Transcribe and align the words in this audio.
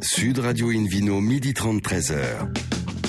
Sud 0.00 0.38
Radio 0.38 0.70
Invino, 0.70 1.20
midi 1.20 1.54
30, 1.54 1.82
13h. 1.82 2.14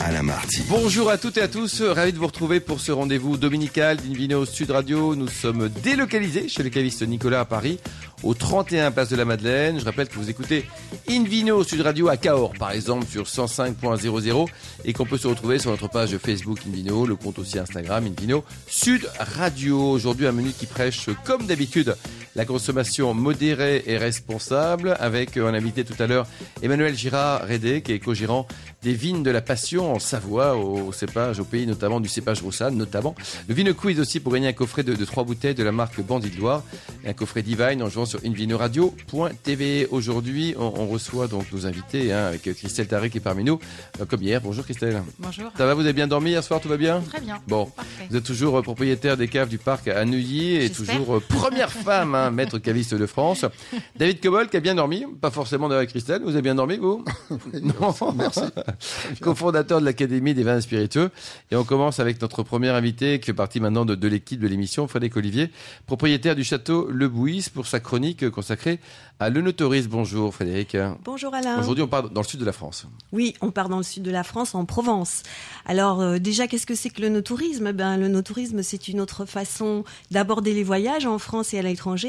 Alain 0.02 0.24
Marty. 0.24 0.62
Bonjour 0.70 1.10
à 1.10 1.18
toutes 1.18 1.38
et 1.38 1.42
à 1.42 1.50
tous, 1.50 1.82
ravi 1.82 2.14
de 2.14 2.18
vous 2.18 2.28
retrouver 2.28 2.62
pour 2.62 2.80
ce 2.80 2.94
rendez-vous 2.94 3.36
dominical 3.36 3.98
d'Invino 3.98 4.46
Sud 4.46 4.72
Radio. 4.72 5.14
Nous 5.14 5.28
sommes 5.28 5.68
délocalisés 5.84 6.48
chez 6.48 6.64
le 6.64 6.70
caviste 6.70 7.06
Nicolas 7.06 7.42
à 7.42 7.46
Paris, 7.46 7.80
au 8.24 8.34
31 8.34 8.92
Place 8.92 9.10
de 9.10 9.18
la 9.18 9.26
Madeleine. 9.26 9.78
Je 9.78 9.84
rappelle 9.84 10.08
que 10.08 10.16
vous 10.16 10.30
écoutez 10.30 10.66
Invino 11.10 11.64
Sud 11.66 11.82
Radio 11.82 12.08
à 12.08 12.16
Cahors, 12.16 12.54
par 12.54 12.72
exemple, 12.72 13.06
sur 13.08 13.24
105.00 13.24 14.48
et 14.86 14.94
qu'on 14.94 15.06
peut 15.06 15.18
se 15.18 15.28
retrouver 15.28 15.60
sur 15.60 15.72
notre 15.72 15.90
page 15.90 16.18
Facebook 16.18 16.60
Invino, 16.66 17.06
le 17.06 17.18
compte 17.18 17.38
aussi 17.38 17.60
Instagram 17.60 18.06
Invino 18.06 18.46
Sud 18.68 19.10
Radio. 19.20 19.92
Aujourd'hui, 19.92 20.28
un 20.28 20.32
menu 20.32 20.52
qui 20.58 20.66
prêche, 20.66 21.10
comme 21.26 21.46
d'habitude, 21.46 21.96
la 22.40 22.46
consommation 22.46 23.14
modérée 23.14 23.84
et 23.86 23.98
responsable 23.98 24.96
avec 25.02 25.36
un 25.36 25.54
invité 25.54 25.84
tout 25.84 26.02
à 26.02 26.08
l'heure, 26.08 26.26
Emmanuel 26.64 26.96
Girard-Rédé, 26.96 27.82
qui 27.82 27.92
est 27.92 28.00
co-gérant 28.00 28.48
des 28.82 28.94
vignes 28.94 29.24
de 29.24 29.30
la 29.30 29.42
Passion 29.42 29.94
en 29.94 30.00
Savoie, 30.00 30.56
au 30.56 30.94
cépage, 30.94 31.42
au 31.42 31.44
pays 31.44 31.68
notamment 31.68 32.00
du 32.00 32.08
cépage 32.08 32.42
Roussanne, 32.42 32.78
notamment. 32.78 33.14
Le 33.50 33.54
Vino 33.54 33.74
Quiz 33.74 34.00
aussi 34.00 34.22
pour 34.22 34.32
gagner 34.32 34.48
un 34.48 34.54
coffret 34.54 34.84
de, 34.84 35.04
trois 35.04 35.26
bouteilles 35.26 35.54
de 35.54 35.64
la 35.64 35.74
marque 35.74 36.00
Bandit 36.02 36.30
de 36.30 36.38
Loire 36.38 36.64
et 37.04 37.10
un 37.10 37.14
coffret 37.14 37.42
Divine 37.42 37.84
en 37.84 37.90
jouant 37.90 38.06
sur 38.06 38.22
invinoradio.tv. 38.26 39.88
Aujourd'hui, 39.92 40.56
on, 40.58 40.88
reçoit 40.88 41.28
donc 41.28 41.52
nos 41.52 41.68
invités 41.68 42.14
hein, 42.14 42.28
avec 42.28 42.44
Christelle 42.56 42.88
Taré 42.88 43.10
qui 43.10 43.18
est 43.18 43.22
parmi 43.22 43.44
nous, 43.44 43.60
euh, 44.00 44.06
comme 44.06 44.24
hier. 44.24 44.40
Bonjour 44.40 44.64
Christelle. 44.64 45.04
Bonjour. 45.20 45.52
Ça 45.58 45.66
va, 45.66 45.74
vous 45.74 45.82
avez 45.82 45.94
bien 45.94 46.08
dormi 46.08 46.32
hier 46.32 46.44
soir, 46.44 46.62
tout 46.62 46.70
va 46.70 46.78
bien 46.78 47.02
Très 47.02 47.20
bien. 47.20 47.38
Bon, 47.48 47.70
vous 48.10 48.16
êtes 48.16 48.24
toujours 48.24 48.58
euh, 48.58 48.62
propriétaire 48.62 49.18
des 49.18 49.28
caves 49.28 49.50
du 49.50 49.58
parc 49.58 49.90
à 49.90 50.06
Neuilly 50.06 50.56
et 50.56 50.70
toujours 50.70 51.18
euh, 51.18 51.20
première 51.20 51.72
femme, 51.84 52.16
hein, 52.16 52.29
maître 52.32 52.60
caviste 52.60 52.96
de 52.96 53.06
France. 53.06 53.46
David 53.96 54.22
Cobol 54.22 54.50
qui 54.50 54.58
a 54.58 54.60
bien 54.60 54.76
dormi, 54.76 55.06
pas 55.20 55.32
forcément 55.32 55.70
avec 55.70 55.90
Christelle, 55.90 56.22
vous 56.24 56.32
avez 56.32 56.42
bien 56.42 56.56
dormi 56.56 56.78
vous 56.78 57.04
Non, 57.62 58.14
merci. 58.16 58.42
cofondateur 59.22 59.80
de 59.80 59.86
l'Académie 59.86 60.34
des 60.34 60.44
vins 60.44 60.62
spiritueux. 60.62 61.12
Et 61.52 61.56
on 61.56 61.64
commence 61.64 62.00
avec 62.00 62.22
notre 62.22 62.44
premier 62.44 62.70
invité 62.70 63.20
qui 63.20 63.28
fait 63.28 63.34
partie 63.34 63.60
maintenant 63.60 63.86
de, 63.86 64.08
l'équipe 64.08 64.40
de 64.40 64.48
l'émission, 64.48 64.88
Frédéric 64.88 65.18
Olivier, 65.18 65.52
propriétaire 65.86 66.36
du 66.36 66.44
château 66.44 66.88
Le 66.90 67.08
Bouis 67.08 67.48
pour 67.54 67.68
sa 67.68 67.80
chronique 67.80 68.30
consacrée 68.30 68.80
à 69.20 69.30
l'œnotourisme. 69.30 69.90
Bonjour 69.90 70.34
Frédéric. 70.34 70.78
Bonjour 71.04 71.34
Alain. 71.34 71.60
Aujourd'hui 71.60 71.84
on 71.84 71.88
part 71.88 72.10
dans 72.10 72.22
le 72.22 72.28
sud 72.28 72.40
de 72.40 72.46
la 72.46 72.54
France. 72.54 72.88
Oui, 73.12 73.36
on 73.42 73.52
part 73.52 73.70
dans 73.70 73.78
le 73.78 73.84
sud 73.84 74.04
de 74.04 74.12
la 74.12 74.24
France, 74.24 74.56
en 74.56 74.66
Provence. 74.66 75.24
Alors 75.66 76.02
euh, 76.02 76.20
déjà, 76.20 76.48
qu'est-ce 76.48 76.66
que 76.66 76.76
c'est 76.76 76.90
que 76.90 77.02
l'œnotourisme 77.02 77.72
ben, 77.72 77.98
L'œnotourisme, 77.98 78.64
c'est 78.64 78.88
une 78.88 79.02
autre 79.02 79.26
façon 79.26 79.84
d'aborder 80.12 80.54
les 80.54 80.64
voyages 80.64 81.06
en 81.06 81.20
France 81.20 81.54
et 81.54 81.60
à 81.60 81.62
l'étranger. 81.62 82.09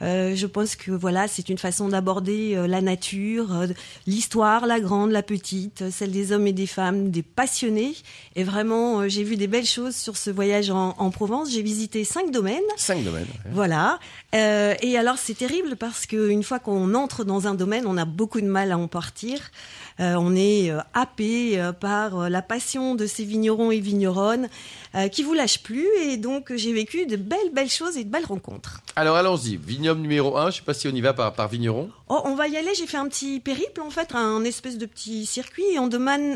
je 0.00 0.46
pense 0.46 0.76
que 0.76 0.90
voilà, 0.90 1.28
c'est 1.28 1.48
une 1.48 1.58
façon 1.58 1.88
d'aborder 1.88 2.54
euh, 2.54 2.66
la 2.66 2.80
nature, 2.80 3.54
euh, 3.54 3.66
l'histoire, 4.06 4.66
la 4.66 4.80
grande, 4.80 5.10
la 5.10 5.22
petite, 5.22 5.90
celle 5.90 6.10
des 6.10 6.32
hommes 6.32 6.46
et 6.46 6.52
des 6.52 6.66
femmes, 6.66 7.10
des 7.10 7.22
passionnés. 7.22 7.94
Et 8.34 8.44
vraiment, 8.44 9.08
j'ai 9.08 9.22
vu 9.22 9.36
des 9.36 9.46
belles 9.46 9.66
choses 9.66 9.96
sur 9.96 10.16
ce 10.16 10.30
voyage 10.30 10.70
en, 10.70 10.94
en 10.98 11.10
Provence. 11.10 11.50
J'ai 11.50 11.62
visité 11.62 12.04
cinq 12.04 12.30
domaines. 12.30 12.60
Cinq 12.76 13.04
domaines. 13.04 13.26
Voilà. 13.50 13.98
et 14.32 14.98
alors, 14.98 15.16
c'est 15.18 15.34
terrible 15.34 15.76
parce 15.76 16.06
qu'une 16.06 16.42
fois 16.42 16.58
qu'on 16.58 16.94
entre 16.94 17.24
dans 17.24 17.46
un 17.46 17.54
domaine, 17.54 17.86
on 17.86 17.96
a 17.96 18.04
beaucoup 18.04 18.40
de 18.40 18.46
mal 18.46 18.72
à 18.72 18.78
en 18.78 18.88
partir. 18.88 19.38
on 19.98 20.36
est 20.36 20.70
happé 20.92 21.70
par 21.80 22.28
la 22.28 22.42
passion 22.42 22.94
de 22.94 23.06
ces 23.06 23.24
vignerons 23.24 23.70
et 23.70 23.80
vigneronnes 23.80 24.48
qui 25.12 25.22
vous 25.22 25.32
lâchent 25.32 25.62
plus. 25.62 25.86
Et 26.02 26.16
donc, 26.16 26.52
j'ai 26.54 26.72
vécu 26.72 27.06
de 27.06 27.16
belles, 27.16 27.52
belles 27.54 27.70
choses 27.70 27.96
et 27.96 28.04
de 28.04 28.10
belles 28.10 28.26
rencontres. 28.26 28.82
Alors, 28.96 29.16
allons-y 29.16 29.56
numéro 29.94 30.36
1, 30.36 30.50
je 30.50 30.56
sais 30.56 30.62
pas 30.62 30.74
si 30.74 30.88
on 30.88 30.90
y 30.90 31.00
va 31.00 31.12
par, 31.12 31.48
vigneron. 31.48 31.90
Oh, 32.08 32.20
on 32.24 32.34
va 32.34 32.48
y 32.48 32.56
aller, 32.56 32.74
j'ai 32.74 32.86
fait 32.86 32.96
un 32.96 33.08
petit 33.08 33.40
périple 33.40 33.80
en 33.80 33.90
fait, 33.90 34.14
un 34.14 34.44
espèce 34.44 34.78
de 34.78 34.86
petit 34.86 35.26
circuit. 35.26 35.78
On, 35.78 35.88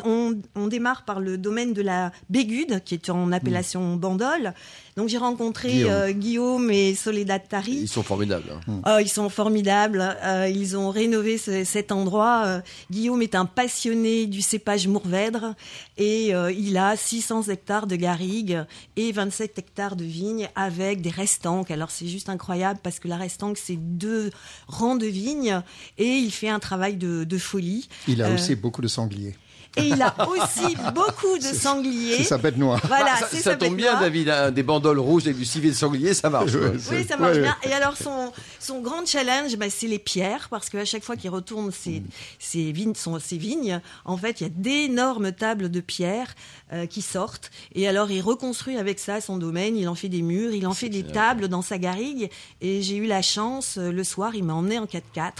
on, 0.04 0.40
on 0.54 0.66
démarre 0.68 1.04
par 1.04 1.20
le 1.20 1.38
domaine 1.38 1.72
de 1.72 1.82
la 1.82 2.12
Bégude, 2.28 2.82
qui 2.84 2.94
est 2.94 3.10
en 3.10 3.32
appellation 3.32 3.96
Bandol. 3.96 4.54
Donc 4.96 5.08
j'ai 5.08 5.18
rencontré 5.18 5.84
Guillaume. 6.14 6.70
Euh, 6.70 6.72
et 6.72 6.94
Soledad 6.94 7.42
Tari. 7.48 7.78
Ils 7.82 7.88
sont 7.88 8.02
formidables. 8.02 8.50
Hein. 8.68 8.80
Oh, 8.86 8.98
ils 9.00 9.08
sont 9.08 9.28
formidables. 9.28 10.16
Euh, 10.22 10.48
ils 10.48 10.76
ont 10.76 10.90
rénové 10.90 11.38
cet 11.38 11.92
endroit. 11.92 12.42
Euh, 12.46 12.60
Guillaume 12.90 13.22
est 13.22 13.34
un 13.34 13.46
passionné 13.46 14.26
du 14.26 14.42
cépage 14.42 14.86
Mourvèdre 14.88 15.54
et 15.96 16.30
il 16.30 16.76
a 16.76 16.96
600 16.96 17.44
hectares 17.44 17.86
de 17.86 17.96
garrigues 17.96 18.64
et 18.96 19.12
27 19.12 19.58
hectares 19.58 19.96
de 19.96 20.04
vignes 20.04 20.48
avec 20.54 21.00
des 21.00 21.10
restanques. 21.10 21.70
Alors 21.70 21.90
c'est 21.90 22.08
juste 22.08 22.28
incroyable 22.28 22.80
parce 22.82 22.98
que 22.98 23.08
la 23.08 23.16
restanque 23.16 23.58
c'est 23.58 23.76
deux 23.76 24.30
rangs 24.68 24.96
de 24.96 25.06
vignes 25.06 25.62
et 25.98 26.16
il 26.16 26.30
fait 26.30 26.48
un 26.48 26.58
travail 26.58 26.96
de, 26.96 27.24
de 27.24 27.38
folie. 27.38 27.88
Il 28.08 28.22
a 28.22 28.32
aussi 28.32 28.54
beaucoup 28.54 28.82
de 28.82 28.88
sangliers. 28.88 29.34
Et 29.76 29.82
il 29.82 30.02
a 30.02 30.14
aussi 30.28 30.74
beaucoup 30.94 31.38
de 31.38 31.44
sangliers. 31.44 32.18
C'est 32.18 32.24
sa 32.24 32.38
bête 32.38 32.56
noire. 32.56 32.80
Voilà, 32.86 33.14
bah, 33.20 33.28
ça, 33.32 33.54
tombe 33.56 33.76
bien, 33.76 34.00
David. 34.00 34.28
Hein, 34.28 34.50
des 34.50 34.64
bandoles 34.64 34.98
rouges 34.98 35.28
et 35.28 35.32
du 35.32 35.44
civet 35.44 35.68
de 35.68 35.74
sanglier, 35.74 36.12
ça 36.12 36.28
marche. 36.28 36.52
oui, 36.90 37.04
ça 37.06 37.16
marche 37.16 37.38
bien. 37.38 37.56
Et 37.62 37.72
alors, 37.72 37.96
son, 37.96 38.32
son 38.58 38.80
grand 38.80 39.06
challenge, 39.06 39.56
bah, 39.56 39.70
c'est 39.70 39.86
les 39.86 40.00
pierres, 40.00 40.48
parce 40.50 40.70
qu'à 40.70 40.84
chaque 40.84 41.04
fois 41.04 41.16
qu'il 41.16 41.30
retourne 41.30 41.70
ses, 41.70 42.02
ses, 42.40 42.72
vignes, 42.72 42.94
ses 42.94 43.36
vignes, 43.36 43.80
en 44.04 44.16
fait, 44.16 44.40
il 44.40 44.44
y 44.44 44.46
a 44.46 44.50
d'énormes 44.50 45.30
tables 45.32 45.70
de 45.70 45.80
pierres 45.80 46.34
euh, 46.72 46.86
qui 46.86 47.00
sortent. 47.02 47.50
Et 47.74 47.86
alors, 47.86 48.10
il 48.10 48.22
reconstruit 48.22 48.76
avec 48.76 48.98
ça 48.98 49.20
son 49.20 49.36
domaine. 49.36 49.76
Il 49.76 49.88
en 49.88 49.94
fait 49.94 50.08
des 50.08 50.22
murs, 50.22 50.52
il 50.52 50.66
en 50.66 50.74
fait 50.74 50.88
des 50.88 51.04
tables 51.04 51.46
dans 51.46 51.62
sa 51.62 51.78
garrigue. 51.78 52.28
Et 52.60 52.82
j'ai 52.82 52.96
eu 52.96 53.06
la 53.06 53.22
chance, 53.22 53.76
euh, 53.78 53.92
le 53.92 54.02
soir, 54.02 54.34
il 54.34 54.42
m'a 54.42 54.54
emmené 54.54 54.78
en 54.78 54.86
4x4 54.86 55.32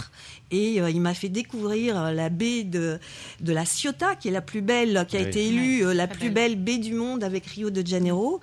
et 0.51 0.81
euh, 0.81 0.89
il 0.89 1.01
m'a 1.01 1.13
fait 1.13 1.29
découvrir 1.29 2.11
la 2.11 2.29
baie 2.29 2.63
de, 2.63 2.99
de 3.39 3.53
la 3.53 3.65
Ciotat, 3.65 4.15
qui 4.15 4.27
est 4.27 4.31
la 4.31 4.41
plus 4.41 4.61
belle, 4.61 5.05
qui 5.07 5.17
a 5.17 5.21
été 5.21 5.47
élue 5.47 5.85
euh, 5.85 5.93
la 5.93 6.07
plus 6.07 6.29
belle 6.29 6.55
baie 6.55 6.77
du 6.77 6.93
monde 6.93 7.23
avec 7.23 7.45
Rio 7.45 7.69
de 7.69 7.85
Janeiro. 7.85 8.39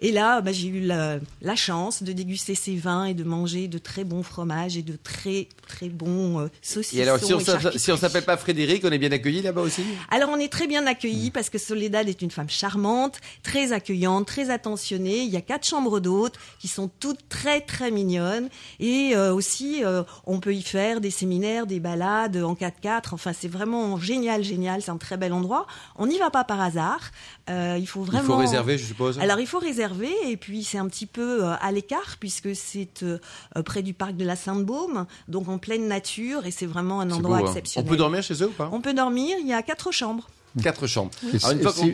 Et 0.00 0.12
là, 0.12 0.40
bah, 0.40 0.52
j'ai 0.52 0.68
eu 0.68 0.80
la, 0.80 1.18
chance 1.56 2.04
de 2.04 2.12
déguster 2.12 2.54
ces 2.54 2.76
vins 2.76 3.06
et 3.06 3.14
de 3.14 3.24
manger 3.24 3.66
de 3.66 3.78
très 3.78 4.04
bons 4.04 4.22
fromages 4.22 4.76
et 4.76 4.82
de 4.82 4.96
très 4.96 5.48
très 5.66 5.88
bons 5.88 6.38
euh, 6.38 6.48
saucissons. 6.62 6.98
Et 6.98 7.02
alors, 7.02 7.18
si 7.18 7.34
on, 7.34 7.40
si 7.40 7.92
on 7.92 7.96
s'appelle 7.96 8.24
pas 8.24 8.36
Frédéric, 8.36 8.84
on 8.84 8.92
est 8.92 8.98
bien 8.98 9.10
accueilli 9.10 9.42
là-bas 9.42 9.62
aussi? 9.62 9.82
Alors, 10.10 10.30
on 10.30 10.38
est 10.38 10.52
très 10.52 10.68
bien 10.68 10.86
accueilli 10.86 11.32
parce 11.32 11.50
que 11.50 11.58
Soledad 11.58 12.08
est 12.08 12.22
une 12.22 12.30
femme 12.30 12.48
charmante, 12.48 13.20
très 13.42 13.72
accueillante, 13.72 14.26
très 14.26 14.50
attentionnée. 14.50 15.18
Il 15.18 15.30
y 15.30 15.36
a 15.36 15.40
quatre 15.40 15.66
chambres 15.66 15.98
d'hôtes 15.98 16.38
qui 16.60 16.68
sont 16.68 16.88
toutes 17.00 17.28
très 17.28 17.60
très 17.60 17.90
mignonnes 17.90 18.48
et 18.78 19.16
euh, 19.16 19.34
aussi 19.34 19.84
euh, 19.84 20.04
on 20.26 20.38
peut 20.38 20.54
y 20.54 20.62
faire 20.62 21.00
des 21.00 21.10
séminaires, 21.10 21.66
des 21.66 21.80
balades 21.80 22.36
en 22.36 22.54
4x4. 22.54 23.08
Enfin, 23.12 23.32
c'est 23.32 23.48
vraiment 23.48 23.98
génial, 23.98 24.44
génial. 24.44 24.80
C'est 24.80 24.92
un 24.92 24.96
très 24.96 25.16
bel 25.16 25.32
endroit. 25.32 25.66
On 25.96 26.06
n'y 26.06 26.18
va 26.18 26.30
pas 26.30 26.44
par 26.44 26.60
hasard. 26.60 27.10
il 27.48 27.86
faut 27.86 28.02
vraiment. 28.02 28.22
Il 28.22 28.26
faut 28.26 28.36
réserver, 28.36 28.78
je 28.78 28.86
suppose. 28.86 29.18
Alors, 29.18 29.40
il 29.40 29.46
faut 29.46 29.58
réserver 29.58 29.87
et 30.28 30.36
puis 30.36 30.64
c'est 30.64 30.78
un 30.78 30.88
petit 30.88 31.06
peu 31.06 31.44
euh, 31.44 31.54
à 31.60 31.72
l'écart 31.72 32.16
puisque 32.18 32.54
c'est 32.54 33.02
euh, 33.02 33.18
près 33.64 33.82
du 33.82 33.94
parc 33.94 34.16
de 34.16 34.24
la 34.24 34.36
Sainte-Baume, 34.36 35.06
donc 35.28 35.48
en 35.48 35.58
pleine 35.58 35.88
nature 35.88 36.46
et 36.46 36.50
c'est 36.50 36.66
vraiment 36.66 37.00
un 37.00 37.10
endroit 37.10 37.38
hein. 37.38 37.46
exceptionnel. 37.46 37.86
On 37.86 37.90
peut 37.90 37.96
dormir 37.96 38.22
chez 38.22 38.34
eux 38.42 38.48
ou 38.48 38.52
pas? 38.52 38.68
On 38.72 38.80
peut 38.80 38.94
dormir, 38.94 39.36
il 39.40 39.46
y 39.46 39.52
a 39.52 39.62
quatre 39.62 39.92
chambres. 39.92 40.28
Quatre 40.62 40.86
chambres. 40.86 41.12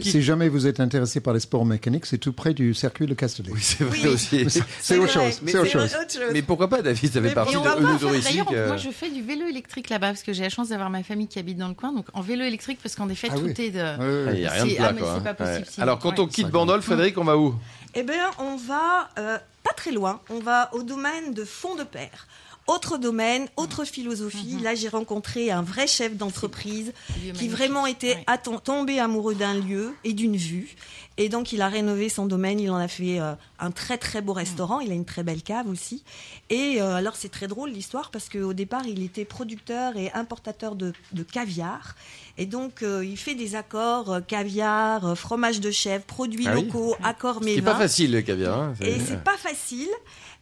si, 0.03 0.22
jamais 0.22 0.49
vous 0.49 0.66
êtes 0.66 0.81
intéressé 0.81 1.21
par 1.21 1.34
les 1.34 1.41
sports 1.41 1.65
mécaniques, 1.65 2.06
c'est 2.06 2.19
tout 2.19 2.32
près 2.32 2.55
du 2.55 2.72
circuit 2.72 3.06
de 3.06 3.15
Castellet. 3.15 3.50
Oui, 3.53 3.60
c'est 3.62 3.84
vrai 3.84 4.09
aussi. 4.09 4.47
C'est 4.81 4.99
autre, 4.99 5.12
chose. 5.12 5.41
Mais, 5.43 5.56
autre 5.56 5.69
chose. 5.69 5.94
mais 6.32 6.43
pourquoi 6.43 6.69
pas, 6.69 6.81
David 6.81 7.12
Ça 7.12 7.21
fait 7.21 7.34
partie 7.34 7.55
de 7.55 7.61
D'ailleurs, 7.61 8.50
moi, 8.50 8.75
euh. 8.75 8.78
je 8.78 8.91
fais 8.91 9.11
du 9.11 9.22
vélo 9.22 9.47
électrique 9.47 9.91
là-bas 9.91 10.09
parce 10.09 10.22
que 10.22 10.32
j'ai 10.32 10.43
la 10.43 10.49
chance 10.49 10.69
d'avoir 10.69 10.88
ma 10.88 11.03
famille 11.03 11.26
qui 11.26 11.38
habite 11.38 11.59
dans 11.59 11.69
le 11.69 11.75
coin. 11.75 11.93
Donc, 11.93 12.06
en 12.15 12.21
vélo 12.21 12.44
électrique, 12.44 12.78
parce 12.82 12.94
qu'en 12.94 13.09
effet, 13.09 13.28
ah 13.31 13.38
tout 13.38 13.61
est 13.61 13.71
de. 13.71 14.32
Il 14.32 14.41
n'y 14.41 14.47
a 14.47 14.53
rien 14.53 14.66
de 14.66 14.75
plat, 14.75 14.93
quoi. 14.93 15.21
Pas 15.21 15.34
possible, 15.34 15.66
Alors, 15.78 15.99
quand 15.99 16.19
on 16.19 16.26
quitte 16.26 16.49
Bandol, 16.49 16.81
Frédéric, 16.82 17.19
on 17.19 17.25
va 17.25 17.37
où? 17.37 17.55
Eh 17.97 18.03
bien, 18.03 18.32
on 18.38 18.56
va 18.56 19.09
euh, 19.19 19.38
pas 19.62 19.72
très 19.72 19.93
loin. 19.93 20.21
On 20.28 20.41
va 20.41 20.69
au 20.75 20.82
domaine 20.82 21.32
de 21.32 21.44
Fond 21.44 21.77
de 21.77 21.84
Père. 21.84 22.27
Autre 22.67 22.97
domaine, 22.97 23.49
autre 23.57 23.85
philosophie. 23.85 24.55
Mhm. 24.57 24.63
Là, 24.63 24.75
j'ai 24.75 24.89
rencontré 24.89 25.51
un 25.51 25.63
vrai 25.63 25.87
chef 25.87 26.17
d'entreprise 26.17 26.93
qui 27.35 27.49
vraiment 27.49 27.87
était 27.87 28.25
tombé 28.62 28.99
amoureux 28.99 29.35
d'un 29.35 29.55
lieu 29.55 29.94
et 30.05 30.15
d'une 30.15 30.37
vue. 30.37 30.75
Et 31.17 31.29
donc, 31.29 31.53
il 31.53 31.62
a 31.62 31.69
rénové 31.69 32.09
son 32.09 32.27
domaine. 32.27 32.59
Il 32.59 32.71
en 32.71 32.77
a 32.77 32.88
fait 32.88 33.21
euh, 33.21 33.35
un 33.61 33.71
très 33.71 33.99
très 33.99 34.21
beau 34.21 34.33
restaurant. 34.33 34.81
Il 34.81 34.91
a 34.91 34.94
une 34.94 35.05
très 35.05 35.23
belle 35.23 35.43
cave 35.43 35.69
aussi. 35.69 36.03
Et 36.50 36.81
euh, 36.81 36.94
alors, 36.94 37.15
c'est 37.15 37.29
très 37.29 37.47
drôle 37.47 37.71
l'histoire 37.71 38.11
parce 38.11 38.29
qu'au 38.29 38.53
départ, 38.53 38.87
il 38.87 39.03
était 39.03 39.25
producteur 39.25 39.97
et 39.97 40.11
importateur 40.12 40.75
de, 40.75 40.93
caviar. 41.31 41.94
Et 42.37 42.47
donc, 42.47 42.83
euh, 42.83 43.05
il 43.05 43.17
fait 43.17 43.37
des 43.37 43.55
accords 43.55 44.21
caviar, 44.27 45.17
fromage 45.17 45.61
de 45.61 45.71
chèvre, 45.71 46.05
produits 46.05 46.49
ah 46.49 46.55
locaux, 46.55 46.97
accords 47.03 47.43
mévins. 47.43 47.56
C'est 47.56 47.62
pas 47.62 47.79
facile 47.79 48.12
le 48.12 48.23
caviar. 48.23 48.59
Hein, 48.59 48.75
et 48.81 48.99
c'est 48.99 49.23
pas 49.23 49.37
facile. 49.37 49.91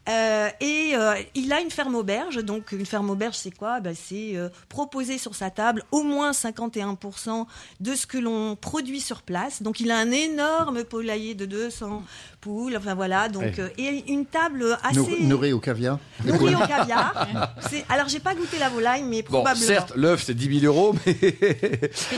Euh, 0.09 0.49
et 0.61 0.93
euh, 0.95 1.15
il 1.35 1.53
a 1.53 1.61
une 1.61 1.71
ferme 1.71 1.95
auberge. 1.95 2.37
Donc, 2.39 2.73
une 2.73 2.87
ferme 2.87 3.11
auberge, 3.11 3.37
c'est 3.37 3.53
quoi? 3.53 3.81
Ben, 3.81 3.95
C'est 3.95 4.37
euh, 4.37 4.49
proposer 4.69 5.19
sur 5.19 5.35
sa 5.35 5.51
table 5.51 5.85
au 5.93 6.03
moins 6.03 6.33
51% 6.33 7.47
de 7.81 7.95
ce 7.95 8.07
que 8.07 8.19
l'on 8.19 8.57
produit 8.57 9.01
sur 9.01 9.23
place. 9.23 9.63
Donc, 9.63 9.81
il 9.81 9.91
a 9.91 9.99
un 9.99 10.11
énorme 10.11 10.85
poulailler 10.85 11.35
de 11.35 11.47
200 11.47 12.03
poules, 12.43 12.77
enfin 12.77 12.95
voilà. 12.95 13.29
Donc, 13.29 13.59
euh, 13.59 13.69
et 13.79 14.05
une 14.09 14.27
table 14.27 14.77
assez. 14.83 15.23
Nourrie 15.23 15.53
au 15.53 15.61
caviar 15.61 15.99
Nourrie 16.25 16.55
au 16.55 16.67
caviar. 16.67 17.29
Alors, 17.89 18.09
j'ai 18.09 18.19
pas 18.21 18.35
goûté 18.35 18.59
la 18.59 18.69
volaille, 18.69 19.05
mais 19.05 19.23
probablement. 19.23 19.67
Certes, 19.67 19.93
l'œuf, 19.97 20.25
c'est 20.25 20.35
10 20.35 20.61
000 20.61 20.75
euros, 20.75 20.95
mais. 21.07 21.17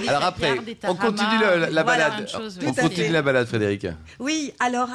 alors 0.08 0.24
après, 0.24 0.56
on 0.88 0.96
continue 0.96 1.38
la, 1.70 1.84
balade. 1.84 2.26
on 2.66 2.72
continue 2.72 3.12
la 3.12 3.22
balade, 3.22 3.46
Frédéric. 3.46 3.86
Oui, 4.18 4.52
alors 4.58 4.88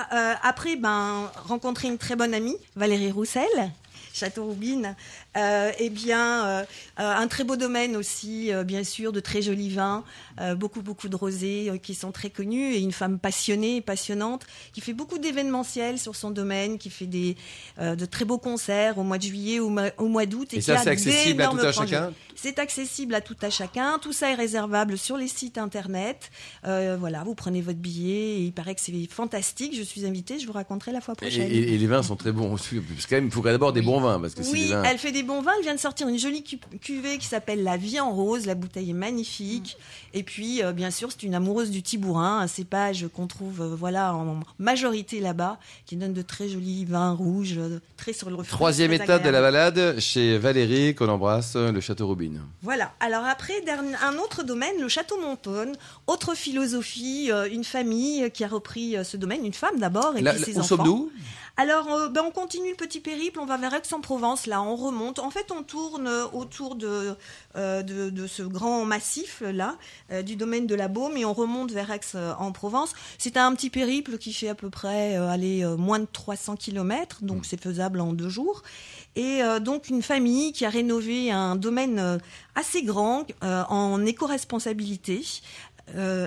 après, 0.43 0.75
ben, 0.75 1.29
rencontrer 1.47 1.87
une 1.87 1.97
très 1.97 2.15
bonne 2.15 2.33
amie, 2.33 2.57
Valérie 2.75 3.11
Roussel. 3.11 3.47
Château 4.13 4.45
Roubine. 4.45 4.95
Euh, 5.37 5.71
eh 5.77 5.89
bien, 5.89 6.45
euh, 6.45 6.63
euh, 6.99 7.15
un 7.15 7.27
très 7.27 7.43
beau 7.43 7.55
domaine 7.55 7.95
aussi, 7.95 8.51
bien 8.65 8.83
sûr, 8.83 9.11
de 9.11 9.19
très 9.19 9.41
jolis 9.41 9.69
vins, 9.69 10.03
beaucoup, 10.55 10.81
beaucoup 10.81 11.09
de 11.09 11.15
rosés 11.15 11.71
qui 11.83 11.93
sont 11.93 12.11
très 12.11 12.29
connus, 12.29 12.73
et 12.73 12.79
une 12.79 12.91
femme 12.91 13.19
passionnée, 13.19 13.81
passionnante, 13.81 14.45
qui 14.73 14.81
fait 14.81 14.93
beaucoup 14.93 15.17
d'événementiels 15.17 15.99
sur 15.99 16.15
son 16.15 16.31
domaine, 16.31 16.77
qui 16.77 16.89
fait 16.89 17.05
des, 17.05 17.35
de 17.79 18.05
très 18.05 18.25
beaux 18.25 18.37
concerts 18.37 18.97
au 18.97 19.03
mois 19.03 19.17
de 19.17 19.23
juillet, 19.23 19.59
au, 19.59 19.73
au 19.97 20.07
mois 20.07 20.25
d'août. 20.25 20.53
Et, 20.53 20.61
ça, 20.61 20.77
c'est 20.77 20.89
accessible 20.89 21.41
à 21.41 21.47
tout 21.47 21.59
à 21.59 21.71
chacun 21.71 22.13
C'est 22.35 22.59
accessible 22.59 23.13
à 23.13 23.21
tout 23.21 23.37
à 23.41 23.49
chacun. 23.49 23.99
Tout 23.99 24.13
ça 24.13 24.31
est 24.31 24.35
réservable 24.35 24.97
sur 24.97 25.17
les 25.17 25.27
sites 25.27 25.57
internet. 25.57 26.31
voilà, 26.63 27.23
vous 27.23 27.35
prenez 27.35 27.61
votre 27.61 27.79
billet, 27.79 28.39
et 28.39 28.43
il 28.45 28.53
paraît 28.53 28.75
que 28.75 28.81
c'est 28.81 28.93
fantastique. 29.09 29.75
Je 29.75 29.83
suis 29.83 30.05
invitée, 30.05 30.39
je 30.39 30.47
vous 30.47 30.53
raconterai 30.53 30.91
la 30.91 31.01
fois 31.01 31.15
prochaine. 31.15 31.49
Et, 31.51 31.77
les 31.77 31.87
vins 31.87 32.03
sont 32.03 32.15
très 32.15 32.31
bons 32.31 32.53
aussi, 32.53 32.79
parce 32.79 33.05
quand 33.05 33.15
même, 33.15 33.25
il 33.25 33.31
faut 33.31 33.41
d'abord 33.41 33.73
des 33.73 33.81
bons 33.81 33.99
vins. 33.99 34.19
Parce 34.19 34.33
que 34.33 34.41
oui, 34.41 34.71
elle 34.85 34.97
fait 34.97 35.11
des 35.11 35.18
bons 35.23 35.41
vins. 35.41 35.51
Elle 35.57 35.63
vient 35.63 35.75
de 35.75 35.79
sortir 35.79 36.07
une 36.07 36.17
jolie 36.17 36.43
cuvée 36.81 37.17
qui 37.17 37.25
s'appelle 37.25 37.63
La 37.63 37.77
Vie 37.77 37.99
en 37.99 38.11
Rose. 38.11 38.45
La 38.45 38.55
bouteille 38.55 38.91
est 38.91 38.93
magnifique. 38.93 39.77
Et 40.13 40.23
puis, 40.23 40.63
euh, 40.63 40.71
bien 40.71 40.91
sûr, 40.91 41.09
c'est 41.11 41.23
une 41.23 41.35
amoureuse 41.35 41.69
du 41.69 41.83
Tibourin, 41.83 42.39
un 42.39 42.47
cépage 42.47 43.07
qu'on 43.13 43.27
trouve 43.27 43.61
euh, 43.61 43.75
voilà, 43.75 44.15
en 44.15 44.39
majorité 44.57 45.19
là-bas, 45.19 45.59
qui 45.85 45.95
donne 45.95 46.13
de 46.13 46.21
très 46.21 46.49
jolis 46.49 46.85
vins 46.85 47.11
rouges, 47.11 47.57
euh, 47.57 47.79
très 47.97 48.13
sur 48.13 48.29
le 48.29 48.35
reflet. 48.35 48.51
Troisième 48.51 48.93
étape 48.93 49.23
de 49.23 49.29
la 49.29 49.41
balade, 49.41 49.99
chez 49.99 50.37
Valérie, 50.37 50.95
qu'on 50.95 51.09
embrasse, 51.09 51.55
le 51.55 51.79
Château 51.79 52.07
Robine. 52.07 52.41
Voilà. 52.61 52.91
Alors 52.99 53.25
après, 53.25 53.53
un 54.01 54.17
autre 54.17 54.43
domaine, 54.43 54.79
le 54.79 54.87
Château 54.87 55.19
Montone. 55.21 55.73
Autre 56.07 56.35
philosophie, 56.35 57.31
une 57.51 57.63
famille 57.63 58.31
qui 58.31 58.43
a 58.43 58.47
repris 58.47 58.95
ce 59.03 59.17
domaine, 59.17 59.45
une 59.45 59.53
femme 59.53 59.79
d'abord, 59.79 60.15
et 60.17 60.23
puis 60.23 60.43
ses 60.43 60.59
enfants. 60.59 61.09
Alors, 61.61 61.91
euh, 61.91 62.07
ben, 62.07 62.21
on 62.25 62.31
continue 62.31 62.69
le 62.69 62.77
petit 62.77 63.01
périple, 63.01 63.37
on 63.37 63.45
va 63.45 63.57
vers 63.57 63.73
Aix-en-Provence, 63.73 64.47
là, 64.47 64.61
on 64.61 64.77
remonte. 64.77 65.19
En 65.19 65.29
fait, 65.29 65.51
on 65.51 65.61
tourne 65.61 66.07
autour 66.31 66.75
de, 66.75 67.17
euh, 67.57 67.83
de, 67.83 68.27
ce 68.27 68.43
grand 68.43 68.85
massif, 68.85 69.43
là, 69.45 69.75
euh, 70.09 70.21
du 70.21 70.37
domaine 70.37 70.67
de 70.67 70.75
la 70.75 70.87
Baume, 70.87 71.17
et 71.17 71.25
on 71.25 71.33
remonte 71.33 71.73
vers 71.73 71.91
Aix-en-Provence. 71.91 72.93
C'est 73.17 73.35
un 73.35 73.53
petit 73.55 73.69
périple 73.69 74.17
qui 74.17 74.31
fait 74.31 74.47
à 74.47 74.55
peu 74.55 74.69
près 74.69 75.17
aller 75.17 75.65
moins 75.77 75.99
de 75.99 76.07
300 76.09 76.55
km, 76.55 77.25
donc 77.25 77.39
mmh. 77.39 77.43
c'est 77.43 77.61
faisable 77.61 77.99
en 77.99 78.13
deux 78.13 78.29
jours. 78.29 78.63
Et 79.17 79.41
donc, 79.59 79.89
une 79.89 80.01
famille 80.01 80.53
qui 80.53 80.65
a 80.65 80.69
rénové 80.69 81.29
un 81.29 81.57
domaine 81.57 82.19
assez 82.55 82.83
grand 82.83 83.25
en 83.41 84.05
éco-responsabilité. 84.05 85.25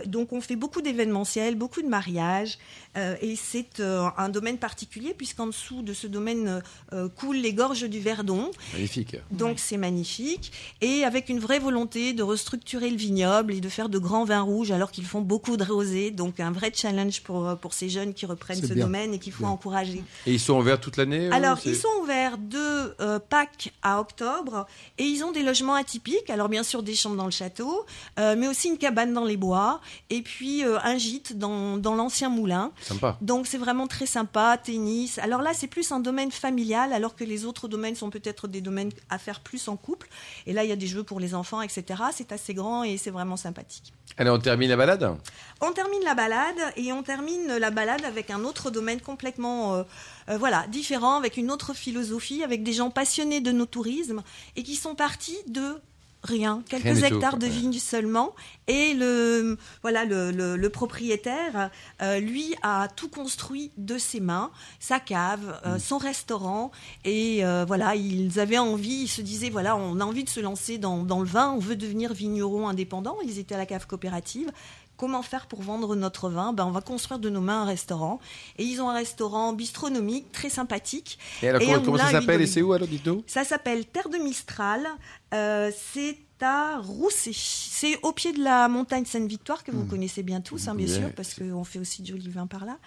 donc 0.05 0.33
on 0.35 0.43
fait 0.43 0.57
beaucoup 0.57 0.83
d'événementiels, 0.83 1.55
beaucoup 1.55 1.81
de 1.81 1.89
mariages, 1.89 2.59
et 2.95 3.37
c'est 3.37 3.81
euh, 3.81 4.09
un 4.19 4.29
domaine 4.29 4.59
particulier 4.59 5.15
puisqu'en 5.15 5.47
dessous 5.47 5.83
de 5.83 5.95
ce 5.95 6.07
domaine 6.07 6.63
euh, 6.93 7.09
coulent 7.09 7.37
les 7.37 7.55
gorges 7.55 7.85
du 7.85 8.01
Verdon. 8.01 8.51
Magnifique. 8.75 9.17
Donc 9.31 9.59
c'est 9.59 9.79
magnifique. 9.79 10.53
Et 10.81 11.05
avec 11.05 11.29
une 11.29 11.39
vraie 11.39 11.59
volonté 11.59 12.13
de 12.13 12.23
restructurer 12.23 12.91
le 12.91 12.97
vignoble 12.97 13.55
et 13.55 13.61
de 13.61 13.69
faire 13.69 13.89
de 13.89 13.99
grands 13.99 14.25
vins 14.25 14.43
rouges 14.43 14.71
alors 14.71 14.91
qu'ils 14.91 15.07
font 15.07 15.23
beaucoup 15.23 15.57
de 15.57 15.65
rosés. 15.65 16.11
Donc 16.11 16.41
un 16.41 16.51
vrai 16.51 16.71
challenge 16.75 17.23
pour, 17.23 17.57
pour 17.59 17.73
ces 17.73 17.89
jeunes 17.89 18.13
qui 18.13 18.27
reprennent 18.27 18.63
ce 18.63 18.75
domaine 18.75 19.15
et 19.15 19.19
qu'il 19.19 19.33
faut 19.33 19.47
encourager. 19.47 20.03
Et 20.27 20.35
ils 20.35 20.41
sont 20.41 20.59
ouverts 20.59 20.81
toute 20.81 20.97
l'année 20.97 21.31
Alors 21.33 21.59
ils 21.65 21.77
sont 21.77 21.89
ouverts 22.03 22.37
de 22.39 22.95
Pâques 23.31 23.73
à 23.83 24.01
octobre 24.01 24.67
et 24.99 25.05
ils 25.05 25.25
ont 25.25 25.33
des 25.33 25.43
logements 25.43 25.75
atypiques. 25.75 26.29
Alors 26.29 26.49
bien 26.49 26.63
sûr 26.63 26.83
des 26.83 26.95
chambres 26.95 27.17
dans 27.17 27.25
le 27.25 27.31
château, 27.31 27.87
mais 28.19 28.49
aussi 28.49 28.69
une 28.69 28.79
cabane 28.79 29.15
dans 29.15 29.25
les 29.25 29.37
bois 29.37 29.81
et 30.11 30.21
puis 30.21 30.63
un 30.63 30.99
gîte 30.99 31.39
dans, 31.39 31.79
dans 31.79 31.95
l'ancien 31.95 32.29
moulin. 32.29 32.73
Donc 33.21 33.47
c'est 33.47 33.59
vraiment 33.59 33.87
très 33.87 34.07
sympa, 34.07 34.59
tennis. 34.63 35.19
Alors 35.19 35.43
là, 35.43 35.53
c'est 35.55 35.67
plus 35.67 35.93
un 35.93 36.01
domaine 36.01 36.31
familial, 36.31 36.93
alors 36.93 37.15
que 37.15 37.25
les 37.25 37.45
autres 37.45 37.69
domaines 37.69 37.95
sont 37.95 38.11
peut-être 38.11 38.49
des 38.49 38.61
domaines 38.61 38.91
à 39.11 39.19
faire 39.19 39.41
plus 39.41 39.69
en 39.69 39.77
couple. 39.77 40.09
Et 40.47 40.53
là, 40.53 40.65
il 40.65 40.71
y 40.71 40.73
a 40.73 40.77
des 40.77 40.87
jeux 40.87 41.03
pour 41.03 41.21
les 41.21 41.35
enfants, 41.35 41.63
etc. 41.63 42.03
C'est 42.13 42.33
assez 42.33 42.55
grand 42.55 42.85
et 42.85 42.97
c'est 42.97 43.11
vraiment 43.11 43.37
sympathique. 43.37 43.93
Allez, 44.19 44.31
on 44.31 44.39
termine 44.39 44.69
la 44.69 44.77
balade? 44.77 45.17
On 45.61 45.73
termine 45.73 46.03
la 46.05 46.15
balade 46.15 46.73
et 46.77 46.93
on 46.93 47.03
termine 47.03 47.57
la 47.59 47.71
balade 47.71 48.05
avec 48.05 48.31
un 48.31 48.45
autre 48.45 48.71
domaine 48.71 49.01
complètement 49.01 49.75
euh, 49.75 49.83
euh, 50.29 50.37
voilà, 50.37 50.67
différent, 50.69 51.17
avec 51.17 51.37
une 51.37 51.51
autre 51.51 51.75
philosophie, 51.75 52.43
avec 52.43 52.63
des 52.63 52.73
gens 52.73 52.91
passionnés 52.91 53.41
de 53.41 53.53
nos 53.53 53.67
tourismes 53.67 54.23
et 54.57 54.63
qui 54.63 54.77
sont 54.77 54.95
partis 54.95 55.39
de 55.47 55.81
rien, 56.23 56.63
quelques 56.69 57.03
hectares 57.03 57.37
de 57.37 57.47
vignes 57.47 57.79
seulement. 57.79 58.35
Et 58.69 58.95
le, 58.95 59.59
voilà, 59.83 60.05
le, 60.05 60.69
propriétaire, 60.69 61.71
euh, 62.01 62.21
lui, 62.21 62.55
a 62.63 62.89
tout 62.95 63.09
construit 63.09 63.73
de 63.77 63.99
ses 63.99 64.21
mains, 64.21 64.51
sa 64.79 65.01
cave, 65.01 65.61
euh, 65.67 65.77
mm. 65.77 65.79
son 65.79 65.99
restaurant. 65.99 66.71
Et 67.05 67.45
euh, 67.45 67.65
voilà, 67.67 67.97
ils 67.97 68.39
avaient 68.39 68.59
envie, 68.59 69.03
ils 69.03 69.09
se 69.09 69.21
disaient, 69.21 69.51
voilà, 69.51 69.77
on 69.77 70.01
a 70.01 70.05
envie 70.05 70.25
de 70.25 70.29
se 70.29 70.41
lancer 70.41 70.79
dans, 70.79 71.03
dans 71.03 71.21
le 71.21 71.27
vin, 71.27 71.51
on 71.51 71.59
veut 71.59 71.77
devenir 71.77 72.13
vigneron 72.15 72.69
indépendant. 72.69 73.17
Ils 73.25 73.39
étaient 73.39 73.55
à 73.55 73.59
la 73.59 73.67
cave 73.67 73.87
coopérative 73.87 74.51
comment 74.97 75.23
faire 75.23 75.47
pour 75.47 75.63
vendre 75.63 75.95
notre 75.97 76.29
vin 76.29 76.53
ben, 76.53 76.65
On 76.67 76.71
va 76.71 76.81
construire 76.81 77.19
de 77.19 77.29
nos 77.29 77.41
mains 77.41 77.63
un 77.63 77.67
restaurant. 77.67 78.21
Et 78.59 78.65
ils 78.65 78.81
ont 78.81 78.89
un 78.89 78.95
restaurant 78.95 79.53
bistronomique 79.53 80.33
très 80.33 80.51
sympathique. 80.51 81.19
Et 81.43 81.49
alors, 81.49 81.83
comment, 81.83 81.99
ça 81.99 82.11
s'appelle 82.11 82.43
et 82.43 82.47
c'est 82.47 82.63
où 82.63 82.73
alors, 82.73 82.89
dites-nous? 82.89 83.25
Ça 83.27 83.45
s'appelle 83.45 83.87
Terre 83.87 84.09
de 84.09 84.19
Mistral. 84.19 84.87
Euh, 85.35 85.71
c'est 85.93 86.19
à 86.43 86.79
Roussé. 86.79 87.33
C'est 87.35 87.99
au 88.03 88.13
pied 88.13 88.33
de 88.33 88.43
la 88.43 88.69
montagne 88.69 89.05
Sainte-Victoire, 89.05 89.65
que 89.65 89.71
vous 89.71 89.83
hmm. 89.83 89.89
connaissez 89.89 90.23
bien 90.23 90.41
tous, 90.41 90.69
hein, 90.69 90.75
bien 90.75 90.87
sûr, 90.87 91.11
parce 91.17 91.35
qu'on 91.35 91.65
fait 91.65 91.79
aussi 91.79 92.03
du 92.03 92.31
vin 92.31 92.47
par 92.47 92.65
là. 92.65 92.79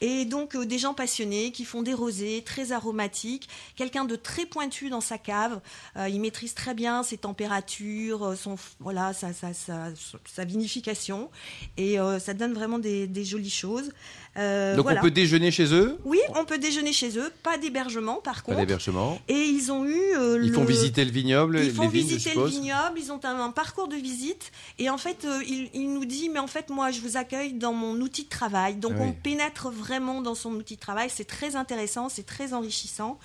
Et 0.00 0.24
donc, 0.24 0.54
euh, 0.54 0.64
des 0.64 0.78
gens 0.78 0.94
passionnés 0.94 1.50
qui 1.50 1.64
font 1.64 1.82
des 1.82 1.94
rosés 1.94 2.42
très 2.44 2.72
aromatiques. 2.72 3.48
Quelqu'un 3.76 4.04
de 4.04 4.16
très 4.16 4.46
pointu 4.46 4.90
dans 4.90 5.00
sa 5.00 5.18
cave. 5.18 5.60
Euh, 5.96 6.08
il 6.08 6.20
maîtrise 6.20 6.54
très 6.54 6.74
bien 6.74 7.02
ses 7.02 7.18
températures, 7.18 8.34
son, 8.36 8.56
voilà, 8.80 9.12
sa, 9.12 9.32
sa, 9.32 10.44
vinification. 10.44 11.30
Et 11.76 11.96
ça 12.20 12.34
donne 12.34 12.52
vraiment 12.52 12.78
des, 12.78 13.06
des 13.06 13.24
jolies 13.24 13.50
choses. 13.50 13.90
Euh, 14.36 14.74
Donc 14.74 14.86
on 14.90 15.00
peut 15.00 15.10
déjeuner 15.10 15.50
chez 15.50 15.72
eux 15.72 15.96
Oui, 16.04 16.18
on 16.36 16.44
peut 16.44 16.58
déjeuner 16.58 16.92
chez 16.92 17.18
eux, 17.18 17.30
pas 17.42 17.56
d'hébergement 17.56 18.16
par 18.16 18.42
contre. 18.42 18.56
Pas 18.56 18.62
d'hébergement. 18.62 19.20
Et 19.28 19.34
ils 19.34 19.70
ont 19.70 19.84
eu. 19.84 20.00
Euh, 20.16 20.40
ils 20.42 20.52
font 20.52 20.64
visiter 20.64 21.04
le 21.04 21.12
vignoble, 21.12 21.60
ils 21.62 21.72
font 21.72 21.88
visiter 21.88 22.34
le 22.34 22.46
vignoble, 22.46 22.98
ils 23.04 23.12
ont 23.12 23.20
un, 23.24 23.50
parcours 23.50 23.88
de 23.88 23.96
visite. 23.96 24.52
Et 24.78 24.90
en 24.90 24.98
fait, 24.98 25.24
euh, 25.24 25.42
il, 25.44 25.92
nous 25.92 26.04
dit 26.04 26.28
mais 26.28 26.38
en 26.38 26.46
fait, 26.46 26.70
moi, 26.70 26.90
je 26.90 27.00
vous 27.00 27.16
accueille 27.16 27.52
dans 27.52 27.72
mon 27.72 27.94
outil 28.00 28.24
de 28.24 28.28
travail. 28.28 28.76
Donc 28.76 28.94
on 28.98 29.12
pénètre 29.12 29.70
vraiment 29.70 30.20
dans 30.20 30.34
son 30.34 30.52
outil 30.54 30.76
de 30.76 30.80
travail. 30.80 31.10
C'est 31.10 31.26
très 31.26 31.56
intéressant, 31.56 32.08
c'est 32.08 32.26
très 32.26 32.54
enrichissant. 32.54 33.18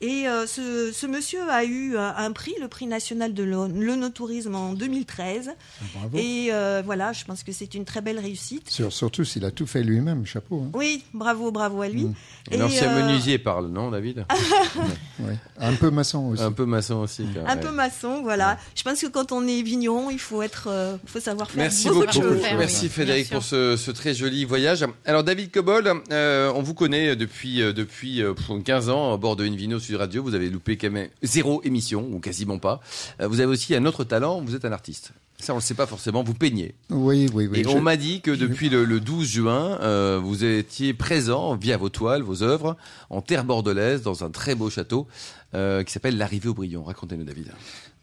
Et 0.00 0.26
euh, 0.26 0.46
ce, 0.46 1.06
monsieur 1.06 1.40
a 1.50 1.64
eu 1.64 1.94
euh, 1.94 2.10
un 2.16 2.32
prix, 2.32 2.54
le 2.60 2.68
prix 2.68 2.86
national 2.86 3.34
de 3.34 3.42
l'onotourisme 3.42 4.54
en 4.54 4.72
2013. 4.72 5.50
Bravo. 5.94 6.18
Et 6.18 6.48
euh, 6.50 6.82
voilà, 6.84 7.12
je 7.12 7.24
pense 7.24 7.42
que 7.42 7.52
c'est 7.52 7.74
une 7.74 7.84
très 7.84 8.00
belle 8.00 8.18
réussite. 8.18 8.70
surtout 8.70 9.24
s'il 9.24 9.44
a 9.44 9.50
tout 9.50 9.66
fait 9.66 9.82
lui-même, 9.82 10.26
chapeau. 10.26 10.64
Hein. 10.66 10.70
Oui, 10.74 11.04
bravo, 11.12 11.50
bravo 11.50 11.82
à 11.82 11.88
lui. 11.88 12.04
Mm. 12.04 12.14
L'ancien 12.58 12.94
menuisier 12.94 13.38
parle, 13.38 13.68
non, 13.68 13.90
David 13.90 14.24
Un 15.58 15.74
peu 15.74 15.90
maçon 15.90 16.30
aussi. 16.30 16.42
Un 16.42 16.52
peu 16.52 16.64
maçon 16.64 16.96
aussi. 16.96 17.26
un 17.46 17.56
peu 17.56 17.70
maçon, 17.70 18.22
voilà. 18.22 18.58
Je 18.74 18.82
pense 18.82 19.00
que 19.00 19.06
quand 19.06 19.32
on 19.32 19.46
est 19.46 19.62
vigneron, 19.62 20.10
il 20.10 20.18
faut 20.18 20.42
être, 20.42 20.98
faut 21.06 21.20
savoir 21.20 21.50
faire 21.50 21.62
Merci 21.62 21.88
beaucoup. 21.88 22.20
De 22.20 22.40
Merci 22.58 22.88
Frédéric 22.88 23.30
pour 23.30 23.42
ce, 23.42 23.90
très 23.92 24.14
joli 24.14 24.44
voyage. 24.44 24.84
Alors 25.04 25.22
David 25.22 25.50
Cobol, 25.50 25.92
on 26.10 26.62
vous 26.62 26.74
connaît 26.74 27.14
depuis 27.14 27.58
depuis 27.58 28.22
15 28.64 28.88
ans 28.88 29.12
à 29.12 29.16
bord 29.16 29.36
de 29.36 29.44
Invino 29.44 29.78
sur 29.82 29.98
Radio, 29.98 30.22
vous 30.22 30.34
avez 30.34 30.48
loupé 30.50 30.76
quand 30.76 30.90
même 30.90 31.08
zéro 31.22 31.62
émission, 31.64 32.08
ou 32.12 32.18
quasiment 32.18 32.58
pas. 32.58 32.80
Euh, 33.20 33.28
vous 33.28 33.40
avez 33.40 33.50
aussi 33.50 33.74
un 33.74 33.84
autre 33.84 34.04
talent, 34.04 34.40
vous 34.40 34.54
êtes 34.54 34.64
un 34.64 34.72
artiste. 34.72 35.12
Ça, 35.38 35.52
on 35.52 35.56
ne 35.56 35.60
le 35.60 35.64
sait 35.64 35.74
pas 35.74 35.86
forcément, 35.86 36.22
vous 36.22 36.34
peignez. 36.34 36.74
Oui, 36.90 37.28
oui, 37.34 37.48
oui. 37.50 37.60
Et 37.60 37.66
on 37.66 37.80
m'a 37.80 37.96
dit 37.96 38.20
que 38.20 38.30
depuis 38.30 38.68
le, 38.68 39.00
12 39.00 39.26
juin, 39.26 39.78
euh, 39.80 40.20
vous 40.22 40.44
étiez 40.44 40.94
présent 40.94 41.56
via 41.56 41.76
vos 41.76 41.88
toiles, 41.88 42.22
vos 42.22 42.42
œuvres, 42.44 42.76
en 43.10 43.22
terre 43.22 43.44
bordelaise, 43.44 44.02
dans 44.02 44.22
un 44.24 44.30
très 44.30 44.54
beau 44.54 44.70
château 44.70 45.08
euh, 45.54 45.82
qui 45.82 45.92
s'appelle 45.92 46.16
l'Arrivée 46.16 46.48
au 46.48 46.54
Brillant. 46.54 46.84
Racontez-nous, 46.84 47.24
David. 47.24 47.48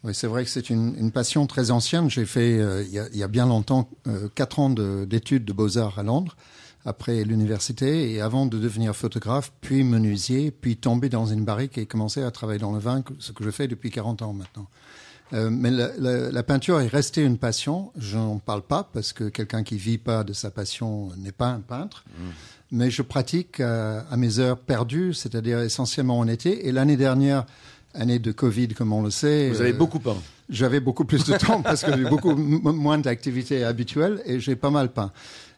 Oui, 0.04 0.14
c'est 0.14 0.26
vrai 0.26 0.44
que 0.44 0.50
c'est 0.50 0.68
une, 0.68 1.10
passion 1.12 1.46
très 1.46 1.70
ancienne. 1.70 2.10
J'ai 2.10 2.26
fait, 2.26 2.58
il, 2.86 2.92
y 2.92 3.22
a, 3.22 3.28
bien 3.28 3.46
longtemps, 3.46 3.90
quatre 4.34 4.58
ans 4.58 4.70
d'études 4.70 5.44
de 5.44 5.52
beaux-arts 5.52 5.98
à 5.98 6.02
Londres 6.02 6.36
après 6.84 7.24
l'université 7.24 8.12
et 8.12 8.20
avant 8.20 8.46
de 8.46 8.58
devenir 8.58 8.94
photographe, 8.96 9.52
puis 9.60 9.84
menuisier, 9.84 10.50
puis 10.50 10.76
tomber 10.76 11.08
dans 11.08 11.26
une 11.26 11.44
barrique 11.44 11.78
et 11.78 11.86
commencer 11.86 12.22
à 12.22 12.30
travailler 12.30 12.58
dans 12.58 12.72
le 12.72 12.78
vin, 12.78 13.02
ce 13.18 13.32
que 13.32 13.44
je 13.44 13.50
fais 13.50 13.68
depuis 13.68 13.90
40 13.90 14.22
ans 14.22 14.32
maintenant. 14.32 14.66
Euh, 15.32 15.48
mais 15.50 15.70
la, 15.70 16.42
peinture 16.42 16.80
est 16.80 16.88
restée 16.88 17.22
une 17.22 17.38
passion. 17.38 17.92
Je 17.96 18.16
n'en 18.16 18.38
parle 18.38 18.62
pas 18.62 18.88
parce 18.92 19.12
que 19.12 19.28
quelqu'un 19.28 19.62
qui 19.62 19.76
vit 19.76 19.98
pas 19.98 20.24
de 20.24 20.32
sa 20.32 20.50
passion 20.50 21.10
n'est 21.18 21.32
pas 21.32 21.48
un 21.48 21.60
peintre. 21.60 22.04
Mmh. 22.08 22.22
mais 22.72 22.90
je 22.90 23.02
pratique 23.02 23.60
à 23.60 24.16
mes 24.16 24.40
heures 24.40 24.58
perdues, 24.58 25.14
c'est-à-dire 25.14 25.60
essentiellement 25.60 26.18
en 26.18 26.26
été. 26.26 26.66
Et 26.66 26.72
l'année 26.72 26.96
dernière, 26.96 27.46
année 27.94 28.18
de 28.18 28.32
Covid, 28.32 28.68
comme 28.68 28.92
on 28.92 29.02
le 29.02 29.10
sait. 29.10 29.50
Vous 29.50 29.60
avez 29.60 29.72
beaucoup 29.72 29.98
peint. 29.98 30.16
J'avais 30.48 30.80
beaucoup 30.80 31.04
plus 31.04 31.24
de 31.24 31.36
temps 31.36 31.62
parce 31.62 31.84
que 31.84 31.96
j'ai 31.96 32.04
beaucoup 32.04 32.34
moins 32.34 32.98
d'activités 32.98 33.64
habituelles 33.64 34.20
et 34.24 34.40
j'ai 34.40 34.56
pas 34.56 34.70
mal 34.70 34.90
peint. 34.90 35.12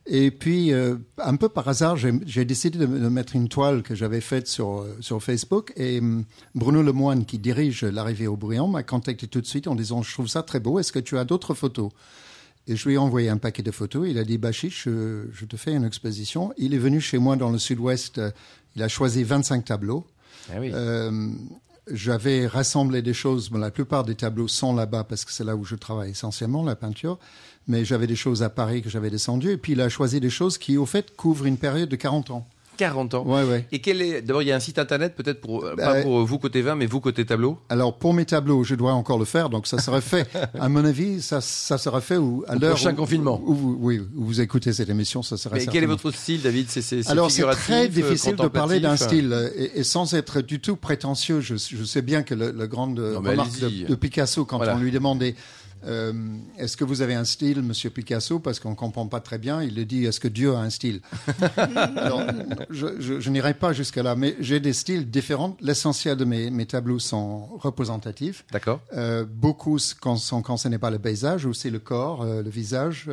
Et 0.06 0.30
puis, 0.32 0.72
euh, 0.72 0.96
un 1.18 1.36
peu 1.36 1.48
par 1.48 1.68
hasard, 1.68 1.96
j'ai 1.96 2.44
décidé 2.44 2.78
de, 2.78 2.86
mettre 2.86 3.36
une 3.36 3.48
toile 3.48 3.82
que 3.82 3.94
j'avais 3.94 4.20
faite 4.20 4.48
sur, 4.48 4.80
euh, 4.80 4.96
sur 5.00 5.22
Facebook. 5.22 5.72
Et 5.76 5.98
hum, 6.00 6.24
Bruno 6.54 6.82
Lemoine, 6.82 7.24
qui 7.24 7.38
dirige 7.38 7.84
l'arrivée 7.84 8.26
au 8.26 8.36
Briand, 8.36 8.66
m'a 8.66 8.82
contacté 8.82 9.28
tout 9.28 9.40
de 9.40 9.46
suite 9.46 9.68
en 9.68 9.74
disant 9.74 10.02
Je 10.02 10.12
trouve 10.12 10.26
ça 10.26 10.42
très 10.42 10.58
beau, 10.58 10.78
est-ce 10.78 10.92
que 10.92 10.98
tu 10.98 11.18
as 11.18 11.24
d'autres 11.24 11.54
photos? 11.54 11.90
Et 12.66 12.76
je 12.76 12.88
lui 12.88 12.94
ai 12.94 12.98
envoyé 12.98 13.28
un 13.28 13.38
paquet 13.38 13.62
de 13.62 13.70
photos. 13.70 14.08
Il 14.08 14.18
a 14.18 14.24
dit 14.24 14.38
Bachiche, 14.38 14.84
je, 14.84 15.26
je, 15.32 15.44
te 15.44 15.56
fais 15.56 15.72
une 15.72 15.84
exposition. 15.84 16.52
Il 16.56 16.74
est 16.74 16.78
venu 16.78 17.00
chez 17.00 17.18
moi 17.18 17.36
dans 17.36 17.50
le 17.50 17.58
sud-ouest. 17.58 18.20
Il 18.76 18.82
a 18.82 18.88
choisi 18.88 19.24
25 19.24 19.64
tableaux. 19.64 20.06
Ah 20.50 20.58
oui. 20.60 20.70
euh, 20.72 21.28
j'avais 21.90 22.46
rassemblé 22.46 23.02
des 23.02 23.14
choses. 23.14 23.50
la 23.52 23.70
plupart 23.70 24.04
des 24.04 24.14
tableaux 24.14 24.48
sont 24.48 24.74
là-bas 24.74 25.04
parce 25.04 25.24
que 25.24 25.32
c'est 25.32 25.44
là 25.44 25.56
où 25.56 25.64
je 25.64 25.74
travaille 25.74 26.10
essentiellement, 26.10 26.62
la 26.64 26.76
peinture. 26.76 27.18
Mais 27.68 27.84
j'avais 27.84 28.06
des 28.06 28.16
choses 28.16 28.42
à 28.42 28.50
Paris 28.50 28.82
que 28.82 28.90
j'avais 28.90 29.10
descendues. 29.10 29.52
Et 29.52 29.56
puis 29.56 29.72
il 29.72 29.80
a 29.80 29.88
choisi 29.88 30.20
des 30.20 30.30
choses 30.30 30.58
qui, 30.58 30.76
au 30.76 30.86
fait, 30.86 31.14
couvrent 31.16 31.46
une 31.46 31.58
période 31.58 31.88
de 31.88 31.96
40 31.96 32.30
ans. 32.30 32.46
40 32.82 33.14
ans. 33.14 33.24
Ouais, 33.24 33.44
ouais. 33.44 33.64
Et 33.70 33.78
quel 33.78 34.02
est 34.02 34.22
d'abord 34.22 34.42
il 34.42 34.48
y 34.48 34.52
a 34.52 34.56
un 34.56 34.60
site 34.60 34.78
internet 34.80 35.14
peut-être 35.14 35.40
pour 35.40 35.64
euh, 35.64 35.76
pas 35.76 36.02
pour 36.02 36.24
vous 36.24 36.38
côté 36.38 36.62
vin 36.62 36.74
mais 36.74 36.86
vous 36.86 36.98
côté 36.98 37.24
tableau. 37.24 37.58
Alors 37.68 37.96
pour 37.96 38.12
mes 38.12 38.24
tableaux, 38.24 38.64
je 38.64 38.74
dois 38.74 38.92
encore 38.92 39.20
le 39.20 39.24
faire 39.24 39.50
donc 39.50 39.68
ça 39.68 39.78
serait 39.78 40.00
fait 40.00 40.28
à 40.58 40.68
mon 40.68 40.84
avis 40.84 41.22
ça 41.22 41.40
ça 41.40 41.78
sera 41.78 42.00
fait 42.00 42.16
ou 42.16 42.44
à 42.48 42.56
l'heure 42.56 42.70
prochain 42.70 42.92
confinement. 42.94 43.40
Où, 43.44 43.76
oui, 43.80 44.00
où 44.16 44.24
vous 44.24 44.40
écoutez 44.40 44.72
cette 44.72 44.88
émission, 44.88 45.22
ça 45.22 45.36
serait 45.36 45.60
Mais 45.60 45.66
quel 45.66 45.84
est 45.84 45.86
votre 45.86 46.10
style 46.10 46.42
David? 46.42 46.66
C'est 46.68 47.08
Alors 47.08 47.30
c'est 47.30 47.48
très 47.50 47.88
difficile 47.88 48.34
de 48.34 48.48
parler 48.48 48.80
d'un 48.80 48.96
style 48.96 49.52
et, 49.56 49.84
sans 49.84 50.14
être 50.14 50.40
du 50.40 50.58
tout 50.58 50.76
prétentieux, 50.76 51.40
je, 51.40 51.54
je 51.54 51.84
sais 51.84 52.02
bien 52.02 52.24
que 52.24 52.34
le 52.34 52.66
grande 52.66 52.98
remarque 52.98 53.60
de, 53.60 53.94
Picasso 53.94 54.44
quand 54.44 54.60
on 54.60 54.78
lui 54.78 54.90
demandait 54.90 55.36
euh, 55.84 56.12
est-ce 56.58 56.76
que 56.76 56.84
vous 56.84 57.02
avez 57.02 57.14
un 57.14 57.24
style, 57.24 57.62
Monsieur 57.62 57.90
Picasso? 57.90 58.38
Parce 58.38 58.60
qu'on 58.60 58.70
ne 58.70 58.74
comprend 58.74 59.06
pas 59.06 59.20
très 59.20 59.38
bien. 59.38 59.62
Il 59.62 59.74
le 59.74 59.84
dit 59.84 60.04
Est-ce 60.04 60.20
que 60.20 60.28
Dieu 60.28 60.54
a 60.54 60.58
un 60.58 60.70
style? 60.70 61.00
Alors, 61.96 62.22
je, 62.70 63.28
n'irai 63.30 63.54
pas 63.54 63.72
jusqu'à 63.72 64.02
là, 64.02 64.14
mais 64.14 64.36
j'ai 64.40 64.60
des 64.60 64.72
styles 64.72 65.10
différents. 65.10 65.56
L'essentiel 65.60 66.16
de 66.16 66.24
mes, 66.24 66.66
tableaux 66.66 66.98
sont 66.98 67.46
représentatifs. 67.58 68.44
D'accord. 68.52 68.80
Euh, 68.94 69.24
beaucoup 69.28 69.78
quand, 70.00 70.16
sont, 70.16 70.42
quand 70.42 70.56
ce 70.56 70.68
n'est 70.68 70.78
pas 70.78 70.90
le 70.90 70.98
paysage, 70.98 71.44
ou 71.44 71.54
c'est 71.54 71.70
le 71.70 71.78
corps, 71.78 72.22
euh, 72.22 72.42
le 72.42 72.50
visage. 72.50 73.10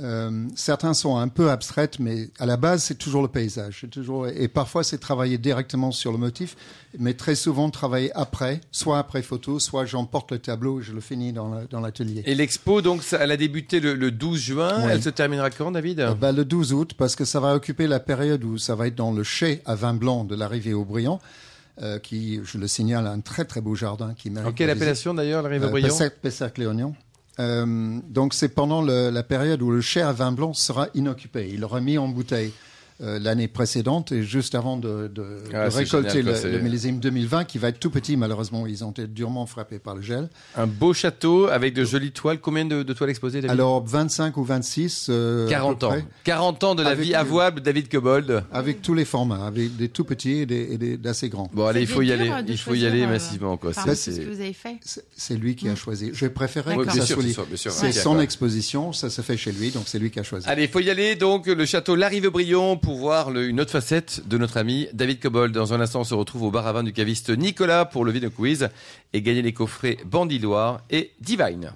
Euh, 0.00 0.46
certains 0.56 0.94
sont 0.94 1.16
un 1.16 1.28
peu 1.28 1.50
abstraites, 1.50 1.98
mais 1.98 2.28
à 2.38 2.46
la 2.46 2.56
base, 2.56 2.82
c'est 2.84 2.96
toujours 2.96 3.22
le 3.22 3.28
paysage. 3.28 3.86
Toujours, 3.90 4.26
et 4.26 4.48
parfois, 4.48 4.82
c'est 4.82 4.98
travailler 4.98 5.38
directement 5.38 5.92
sur 5.92 6.10
le 6.12 6.18
motif, 6.18 6.56
mais 6.98 7.14
très 7.14 7.34
souvent 7.34 7.70
travailler 7.70 8.10
après, 8.14 8.60
soit 8.72 8.98
après 8.98 9.22
photo, 9.22 9.58
soit 9.58 9.84
j'emporte 9.84 10.32
le 10.32 10.38
tableau 10.38 10.80
et 10.80 10.82
je 10.82 10.92
le 10.92 11.00
finis 11.00 11.32
dans 11.32 11.80
l'atelier. 11.80 12.22
et 12.26 12.34
l'expo, 12.34 12.82
donc, 12.82 13.02
elle 13.18 13.30
a 13.30 13.36
débuté 13.36 13.80
le, 13.80 14.10
12 14.10 14.40
juin. 14.40 14.88
Elle 14.88 15.02
se 15.02 15.10
terminera 15.10 15.50
quand, 15.50 15.70
David 15.70 16.00
euh, 16.00 16.14
bah, 16.14 16.32
Le 16.32 16.44
12 16.44 16.72
août, 16.72 16.94
parce 16.96 17.16
que 17.16 17.24
ça 17.24 17.40
va 17.40 17.54
occuper 17.54 17.86
la 17.86 18.00
période 18.00 18.44
où 18.44 18.58
ça 18.58 18.74
va 18.74 18.88
être 18.88 18.94
dans 18.94 19.12
le 19.12 19.22
chai 19.22 19.62
à 19.64 19.74
vin 19.74 19.94
blanc 19.94 20.24
de 20.24 20.34
l'arrivée 20.34 20.74
au 20.74 20.84
Briand. 20.84 21.20
Euh, 21.82 21.98
qui, 21.98 22.40
je 22.44 22.56
le 22.56 22.68
signale, 22.68 23.04
a 23.04 23.10
un 23.10 23.18
très 23.18 23.44
très 23.44 23.60
beau 23.60 23.74
jardin 23.74 24.14
qui 24.14 24.30
mérite. 24.30 24.48
En 24.48 24.52
quelle 24.52 24.70
appellation 24.70 25.12
d'ailleurs, 25.12 25.42
l'arrivée 25.42 25.66
au 25.66 25.70
Briand? 25.70 25.88
Pessac-Léognan. 26.22 26.94
Euh, 27.40 27.98
donc 28.08 28.34
c'est 28.34 28.48
pendant 28.48 28.82
le, 28.82 29.10
la 29.10 29.22
période 29.22 29.60
où 29.62 29.70
le 29.70 29.80
cher 29.80 30.08
à 30.08 30.12
vin 30.12 30.32
blanc 30.32 30.52
sera 30.52 30.88
inoccupé. 30.94 31.50
Il 31.52 31.64
aura 31.64 31.80
mis 31.80 31.98
en 31.98 32.08
bouteille 32.08 32.52
euh, 33.00 33.18
l'année 33.18 33.48
précédente 33.48 34.12
et 34.12 34.22
juste 34.22 34.54
avant 34.54 34.76
de, 34.76 35.08
de, 35.08 35.42
ah, 35.52 35.68
récolter 35.68 36.22
le, 36.22 36.60
millésime 36.60 37.00
2020 37.00 37.44
qui 37.44 37.58
va 37.58 37.70
être 37.70 37.80
tout 37.80 37.90
petit 37.90 38.16
malheureusement. 38.16 38.68
Ils 38.68 38.84
ont 38.84 38.92
été 38.92 39.08
durement 39.08 39.46
frappés 39.46 39.80
par 39.80 39.96
le 39.96 40.02
gel. 40.02 40.28
Un 40.54 40.68
beau 40.68 40.94
château 40.94 41.48
avec 41.48 41.74
de 41.74 41.84
jolies 41.84 42.12
toiles. 42.12 42.38
Combien 42.38 42.64
de, 42.64 42.84
toiles 42.92 43.10
exposées 43.10 43.40
David? 43.40 43.50
Alors 43.50 43.84
25 43.84 44.36
ou 44.36 44.44
26. 44.44 45.10
40 45.48 45.82
euh, 45.82 45.86
ans. 45.88 45.96
40 46.22 46.62
ans 46.62 46.74
de 46.76 46.84
la 46.84 46.94
vie 46.94 47.16
avouable 47.16 47.62
David 47.62 47.88
Cobold. 47.88 48.44
Avec 48.52 48.80
tous 48.80 48.94
les 48.94 49.04
formats, 49.04 49.44
avec 49.44 49.76
des 49.76 49.88
tout 49.88 50.04
petits 50.04 50.42
et 50.42 50.46
des, 50.46 50.96
d'assez 50.96 51.28
grands. 51.28 51.50
Bon 51.52 51.66
allez, 51.66 51.80
il 51.80 51.88
faut 51.88 52.02
y 52.02 52.12
aller. 52.12 52.30
Il 52.46 52.58
faut 52.58 52.74
y 52.74 52.86
aller 52.86 53.08
massivement 53.08 53.56
quoi. 53.56 53.72
C'est 53.72 53.96
ce 53.96 54.20
que 54.20 54.32
vous 54.32 54.40
avez 54.40 54.52
fait. 54.52 54.78
C'est 55.16 55.34
lui 55.34 55.56
qui 55.56 55.68
a 55.68 55.74
choisi. 55.74 56.10
Je 56.12 56.26
préférais 56.26 56.76
que 56.76 56.92
ça 56.92 57.04
soit 57.04 57.24
C'est 57.56 57.90
son 57.90 58.20
exposition, 58.20 58.92
ça 58.92 59.10
se 59.10 59.20
fait 59.20 59.36
chez 59.36 59.50
lui, 59.50 59.72
donc 59.72 59.84
c'est 59.86 59.98
lui 59.98 60.12
qui 60.12 60.20
a 60.20 60.22
choisi. 60.22 60.46
Allez, 60.48 60.62
il 60.62 60.68
faut 60.68 60.78
y 60.78 60.90
aller. 60.90 61.16
Donc 61.16 61.48
le 61.48 61.66
château 61.66 61.96
Larive-Brion 61.96 62.76
pour 62.84 62.96
voir 62.96 63.34
une 63.34 63.60
autre 63.60 63.70
facette 63.70 64.28
de 64.28 64.36
notre 64.36 64.58
ami 64.58 64.88
David 64.92 65.18
Cobold. 65.18 65.54
Dans 65.54 65.72
un 65.72 65.80
instant, 65.80 66.00
on 66.00 66.04
se 66.04 66.14
retrouve 66.14 66.42
au 66.42 66.50
bar 66.50 66.66
à 66.66 66.72
vin 66.72 66.82
du 66.82 66.92
caviste 66.92 67.30
Nicolas 67.30 67.86
pour 67.86 68.04
le 68.04 68.12
Vino 68.12 68.28
Quiz 68.28 68.68
et 69.14 69.22
gagner 69.22 69.40
les 69.40 69.54
coffrets 69.54 69.96
Bandiloire 70.04 70.82
et 70.90 71.12
Divine. 71.20 71.72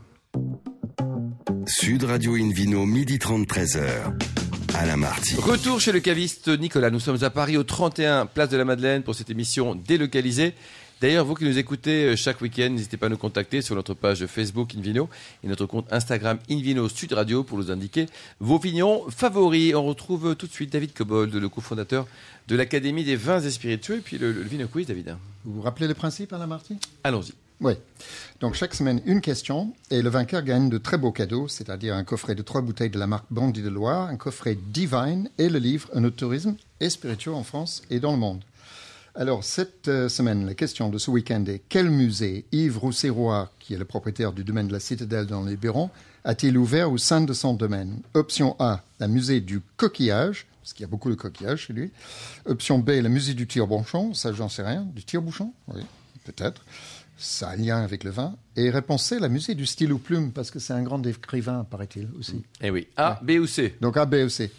Sud 1.66 2.04
Radio 2.04 2.34
Invino, 2.34 2.84
midi 2.84 3.18
30, 3.18 3.46
13h. 3.46 3.88
À 4.74 4.84
la 4.84 4.98
Marty. 4.98 5.36
Retour 5.36 5.80
chez 5.80 5.92
le 5.92 6.00
caviste 6.00 6.48
Nicolas. 6.48 6.90
Nous 6.90 7.00
sommes 7.00 7.24
à 7.24 7.30
Paris 7.30 7.56
au 7.56 7.64
31 7.64 8.26
Place 8.26 8.50
de 8.50 8.58
la 8.58 8.66
Madeleine 8.66 9.02
pour 9.02 9.14
cette 9.14 9.30
émission 9.30 9.74
délocalisée. 9.74 10.54
D'ailleurs, 11.00 11.24
vous 11.24 11.36
qui 11.36 11.44
nous 11.44 11.58
écoutez 11.58 12.06
euh, 12.06 12.16
chaque 12.16 12.40
week-end, 12.40 12.70
n'hésitez 12.70 12.96
pas 12.96 13.06
à 13.06 13.08
nous 13.08 13.16
contacter 13.16 13.62
sur 13.62 13.76
notre 13.76 13.94
page 13.94 14.26
Facebook 14.26 14.74
Invino 14.76 15.08
et 15.44 15.46
notre 15.46 15.64
compte 15.64 15.86
Instagram 15.92 16.40
Invino 16.50 16.88
Sud 16.88 17.12
Radio 17.12 17.44
pour 17.44 17.56
nous 17.56 17.70
indiquer 17.70 18.06
vos 18.40 18.56
opinions 18.56 19.08
favoris. 19.08 19.76
On 19.76 19.84
retrouve 19.84 20.34
tout 20.34 20.48
de 20.48 20.52
suite 20.52 20.72
David 20.72 20.92
Cobold, 20.94 21.32
le 21.32 21.48
cofondateur 21.48 22.08
de 22.48 22.56
l'Académie 22.56 23.04
des 23.04 23.14
vins 23.14 23.40
et 23.40 23.50
spiritueux, 23.50 23.98
et 23.98 24.00
puis 24.00 24.18
le, 24.18 24.32
Vino 24.32 24.66
Quiz, 24.66 24.88
David. 24.88 25.16
Vous 25.44 25.54
vous 25.54 25.62
rappelez 25.62 25.86
les 25.86 25.94
principes, 25.94 26.32
Alain 26.32 26.48
Marty? 26.48 26.76
Allons-y. 27.04 27.32
Oui. 27.60 27.74
Donc 28.40 28.54
chaque 28.54 28.74
semaine, 28.74 29.00
une 29.04 29.20
question 29.20 29.72
et 29.92 30.02
le 30.02 30.10
vainqueur 30.10 30.42
gagne 30.42 30.68
de 30.68 30.78
très 30.78 30.98
beaux 30.98 31.12
cadeaux, 31.12 31.46
c'est-à-dire 31.46 31.94
un 31.94 32.04
coffret 32.04 32.34
de 32.34 32.42
trois 32.42 32.60
bouteilles 32.60 32.90
de 32.90 32.98
la 32.98 33.06
marque 33.06 33.26
Bandit 33.30 33.62
de 33.62 33.68
Loire, 33.68 34.08
un 34.08 34.16
coffret 34.16 34.56
Divine 34.60 35.28
et 35.38 35.48
le 35.48 35.60
livre 35.60 35.88
Un 35.94 36.02
autre 36.02 36.16
tourisme 36.16 36.56
et 36.80 36.90
spiritueux 36.90 37.34
en 37.34 37.44
France 37.44 37.82
et 37.88 38.00
dans 38.00 38.12
le 38.12 38.18
monde. 38.18 38.42
Alors, 39.20 39.42
cette 39.42 39.88
euh, 39.88 40.08
semaine, 40.08 40.46
la 40.46 40.54
question 40.54 40.90
de 40.90 40.96
ce 40.96 41.10
week-end 41.10 41.44
est 41.46 41.60
quel 41.68 41.90
musée 41.90 42.44
Yves 42.52 42.78
Rousseroy, 42.78 43.50
qui 43.58 43.74
est 43.74 43.76
le 43.76 43.84
propriétaire 43.84 44.32
du 44.32 44.44
domaine 44.44 44.68
de 44.68 44.72
la 44.72 44.78
Citadelle 44.78 45.26
dans 45.26 45.44
les 45.44 45.56
Bérons, 45.56 45.90
a-t-il 46.22 46.56
ouvert 46.56 46.92
au 46.92 46.98
sein 46.98 47.20
de 47.20 47.32
son 47.32 47.54
domaine? 47.54 48.00
Option 48.14 48.54
A, 48.60 48.84
le 49.00 49.08
musée 49.08 49.40
du 49.40 49.60
coquillage, 49.76 50.46
parce 50.62 50.72
qu'il 50.72 50.82
y 50.82 50.84
a 50.84 50.88
beaucoup 50.88 51.10
de 51.10 51.16
coquillages 51.16 51.66
chez 51.66 51.72
lui. 51.72 51.90
Option 52.44 52.78
B, 52.78 52.90
le 52.90 53.08
musée 53.08 53.34
du 53.34 53.48
tire-bouchon, 53.48 54.14
ça 54.14 54.32
j'en 54.32 54.48
sais 54.48 54.62
rien. 54.62 54.86
Du 54.94 55.02
tire-bouchon? 55.02 55.52
Oui, 55.66 55.82
peut-être. 56.22 56.64
Ça 57.16 57.48
a 57.48 57.54
un 57.54 57.56
lien 57.56 57.82
avec 57.82 58.04
le 58.04 58.10
vin. 58.10 58.36
Et 58.54 58.70
réponse 58.70 59.02
C, 59.04 59.18
la 59.18 59.28
musée 59.28 59.56
du 59.56 59.66
stylo 59.66 59.98
plume, 59.98 60.30
parce 60.30 60.52
que 60.52 60.60
c'est 60.60 60.74
un 60.74 60.82
grand 60.84 61.04
écrivain, 61.04 61.66
paraît-il 61.68 62.08
aussi. 62.20 62.44
Eh 62.60 62.70
oui. 62.70 62.86
A, 62.96 63.18
B 63.20 63.32
ou 63.40 63.48
C? 63.48 63.74
Donc 63.80 63.96
A, 63.96 64.06
B 64.06 64.14
ou 64.26 64.28
C. 64.28 64.52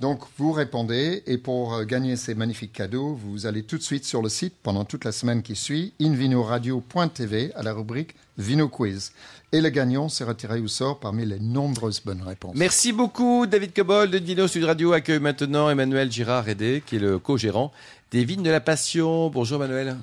Donc 0.00 0.20
vous 0.36 0.52
répondez 0.52 1.24
et 1.26 1.38
pour 1.38 1.74
euh, 1.74 1.84
gagner 1.84 2.14
ces 2.14 2.36
magnifiques 2.36 2.72
cadeaux, 2.72 3.14
vous 3.14 3.46
allez 3.46 3.64
tout 3.64 3.78
de 3.78 3.82
suite 3.82 4.04
sur 4.04 4.22
le 4.22 4.28
site 4.28 4.54
pendant 4.62 4.84
toute 4.84 5.04
la 5.04 5.10
semaine 5.10 5.42
qui 5.42 5.56
suit, 5.56 5.92
invinoradio.tv 6.00 7.52
à 7.56 7.62
la 7.64 7.72
rubrique 7.72 8.14
Vino 8.36 8.68
Quiz. 8.68 9.12
Et 9.50 9.60
le 9.60 9.70
gagnant 9.70 10.08
sera 10.08 10.34
tiré 10.34 10.60
au 10.60 10.68
sort 10.68 11.00
parmi 11.00 11.26
les 11.26 11.40
nombreuses 11.40 12.00
bonnes 12.04 12.22
réponses. 12.22 12.54
Merci 12.54 12.92
beaucoup 12.92 13.46
David 13.46 13.74
Cobol 13.74 14.10
de 14.10 14.18
Vino 14.18 14.46
Sud 14.46 14.64
Radio 14.64 14.92
accueille 14.92 15.18
maintenant 15.18 15.68
Emmanuel 15.68 16.12
Girard-Rédé 16.12 16.82
qui 16.86 16.96
est 16.96 17.00
le 17.00 17.18
co-gérant 17.18 17.72
des 18.12 18.24
Vignes 18.24 18.44
de 18.44 18.50
la 18.50 18.60
Passion. 18.60 19.30
Bonjour 19.30 19.64
Emmanuel. 19.64 19.96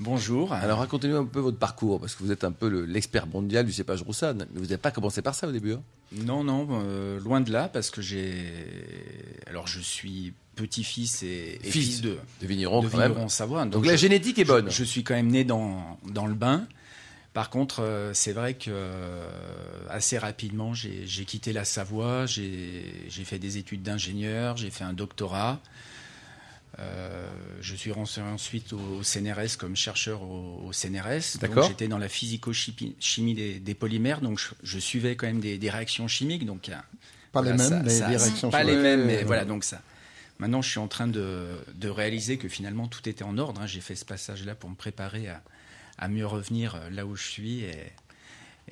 Bonjour. 0.00 0.52
Alors 0.54 0.78
racontez-nous 0.78 1.16
un 1.16 1.26
peu 1.26 1.40
votre 1.40 1.58
parcours, 1.58 2.00
parce 2.00 2.14
que 2.14 2.22
vous 2.24 2.32
êtes 2.32 2.44
un 2.44 2.52
peu 2.52 2.84
l'expert 2.84 3.26
mondial 3.26 3.66
du 3.66 3.72
cépage 3.72 4.00
roussade, 4.02 4.48
mais 4.52 4.58
vous 4.60 4.66
n'avez 4.66 4.78
pas 4.78 4.90
commencé 4.90 5.20
par 5.20 5.34
ça 5.34 5.46
au 5.46 5.52
début. 5.52 5.74
Hein? 5.74 5.82
Non, 6.12 6.42
non, 6.42 6.66
euh, 6.70 7.20
loin 7.20 7.42
de 7.42 7.52
là, 7.52 7.68
parce 7.68 7.90
que 7.90 8.00
j'ai. 8.00 8.50
Alors 9.46 9.66
je 9.66 9.78
suis 9.78 10.32
petit-fils 10.56 11.22
et, 11.22 11.58
fils, 11.62 12.00
de, 12.00 12.16
de 12.40 12.46
vigneron, 12.46 12.82
de 12.82 13.28
Savoie. 13.28 13.64
Donc, 13.66 13.86
la 13.86 13.96
génétique 13.96 14.38
est 14.38 14.44
bonne. 14.44 14.70
Je, 14.70 14.84
suis 14.84 15.04
quand 15.04 15.14
même 15.14 15.28
né 15.28 15.44
dans, 15.44 15.98
dans 16.10 16.26
le 16.26 16.34
bain. 16.34 16.66
Par 17.32 17.48
contre, 17.48 17.82
euh, 17.82 18.12
c'est 18.12 18.32
vrai 18.32 18.54
que 18.54 18.70
euh, 18.70 19.28
assez 19.88 20.18
rapidement, 20.18 20.74
j'ai 20.74 21.24
quitté 21.24 21.52
la 21.52 21.64
Savoie, 21.64 22.26
j'ai 22.26 23.24
fait 23.24 23.38
des 23.38 23.58
études 23.58 23.82
d'ingénieur, 23.82 24.56
j'ai 24.56 24.70
fait 24.70 24.84
un 24.84 24.92
doctorat. 24.92 25.60
Euh, 26.80 27.28
je 27.60 27.74
suis 27.74 27.92
rentré 27.92 28.22
ensuite 28.22 28.72
au, 28.72 29.02
CNRS 29.02 29.56
comme 29.58 29.76
chercheur 29.76 30.22
au, 30.22 30.70
CNRS. 30.72 31.38
D'accord. 31.40 31.68
J'étais 31.68 31.88
dans 31.88 31.98
la 31.98 32.08
physico-chimie 32.08 33.34
des, 33.34 33.74
polymères, 33.74 34.20
donc 34.20 34.40
je, 34.62 34.78
suivais 34.78 35.16
quand 35.16 35.26
même 35.26 35.40
des, 35.40 35.70
réactions 35.70 36.08
chimiques. 36.08 36.46
Donc 36.46 36.70
pas 37.32 37.42
les 37.42 37.52
mêmes, 37.52 37.82
mais 37.84 37.98
des 37.98 38.16
réactions 38.16 38.50
Pas 38.50 38.64
les 38.64 38.76
mêmes, 38.76 39.04
mais 39.04 39.24
voilà 39.24 39.44
donc 39.44 39.64
ça. 39.64 39.82
Maintenant, 40.38 40.62
je 40.62 40.70
suis 40.70 40.78
en 40.78 40.88
train 40.88 41.06
de, 41.06 41.58
réaliser 41.84 42.38
que 42.38 42.48
finalement 42.48 42.88
tout 42.88 43.06
était 43.08 43.24
en 43.24 43.36
ordre. 43.36 43.60
Hein. 43.60 43.66
J'ai 43.66 43.80
fait 43.80 43.94
ce 43.96 44.06
passage-là 44.06 44.54
pour 44.54 44.70
me 44.70 44.74
préparer 44.74 45.28
à, 45.98 46.08
mieux 46.08 46.26
revenir 46.26 46.80
là 46.90 47.04
où 47.04 47.14
je 47.14 47.24
suis 47.24 47.60
et, 47.60 47.92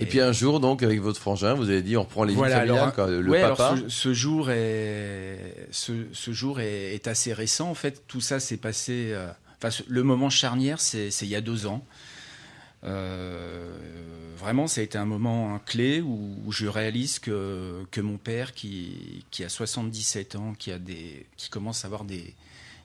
Et, 0.01 0.07
puis 0.07 0.21
un 0.21 0.33
jour, 0.33 0.61
donc, 0.61 0.83
avec 0.85 1.01
votre 1.01 1.21
frangin, 1.21 1.55
vous 1.55 1.71
avez 1.71 1.83
dit, 1.83 1.97
on 1.97 2.03
reprend 2.03 2.23
les 2.23 2.35
voilà, 2.35 2.61
familiales, 2.61 3.21
le 3.21 3.33
papa. 3.33 3.75
ce, 3.89 4.15
jour 4.15 4.49
est, 4.51 5.67
ce, 5.73 6.33
jour 6.33 6.61
est, 6.61 7.09
assez 7.09 7.33
récent. 7.33 7.69
En 7.69 7.75
fait, 7.75 8.05
tout 8.07 8.21
ça 8.21 8.39
s'est 8.39 8.59
passé. 8.59 9.11
Euh, 9.13 9.29
enfin, 9.61 9.77
le 9.89 10.03
moment 10.05 10.31
charnière, 10.31 10.81
c'est 10.81 11.11
il 11.23 11.29
y 11.29 11.35
a 11.35 11.41
deux 11.41 11.67
ans. 11.67 11.85
Euh, 12.85 13.77
vraiment, 14.37 14.69
ça 14.69 14.83
a 14.83 14.85
été 14.85 14.99
un 14.99 15.05
moment 15.05 15.59
clé 15.67 16.01
où, 16.01 16.53
je 16.53 16.69
réalise 16.69 17.19
que, 17.19 17.85
que 17.91 18.01
mon 18.01 18.19
père, 18.19 18.55
qui, 18.55 19.25
qui, 19.33 19.43
a 19.43 19.49
77 19.49 20.37
ans, 20.37 20.55
qui, 20.57 20.71
a 20.71 20.79
des, 20.79 21.27
qui 21.37 21.51
commence 21.51 21.85
à 21.85 21.89
avoir 21.89 22.05
des, 22.05 22.35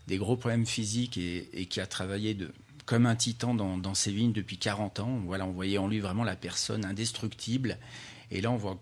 des 0.07 0.17
gros 0.17 0.35
problèmes 0.35 0.65
physiques 0.65 1.19
et, 1.19 1.47
et 1.53 1.67
qui 1.67 1.79
a 1.79 1.85
travaillé 1.85 2.33
de, 2.33 2.49
comme 2.85 3.05
un 3.05 3.15
titan 3.15 3.53
dans, 3.53 3.93
ses 3.93 4.11
vignes 4.11 4.33
depuis 4.33 4.57
40 4.57 4.99
ans. 4.99 5.21
Voilà, 5.25 5.45
on 5.45 5.51
voyait 5.51 5.77
en 5.77 5.87
lui 5.87 5.99
vraiment 5.99 6.23
la 6.23 6.35
personne 6.35 6.85
indestructible. 6.85 7.77
Et 8.31 8.41
là, 8.41 8.51
on 8.51 8.57
voit, 8.57 8.79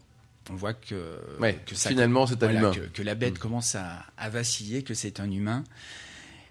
on 0.49 0.55
voit 0.55 0.73
que, 0.73 1.19
que 1.65 1.75
finalement, 1.75 2.25
c'est 2.25 2.41
un 2.43 2.51
humain. 2.51 2.73
Que, 2.93 3.01
la 3.03 3.15
bête 3.15 3.35
mm. 3.35 3.39
commence 3.39 3.75
à, 3.75 4.29
vaciller, 4.29 4.83
que 4.83 4.93
c'est 4.93 5.19
un 5.19 5.29
humain. 5.29 5.63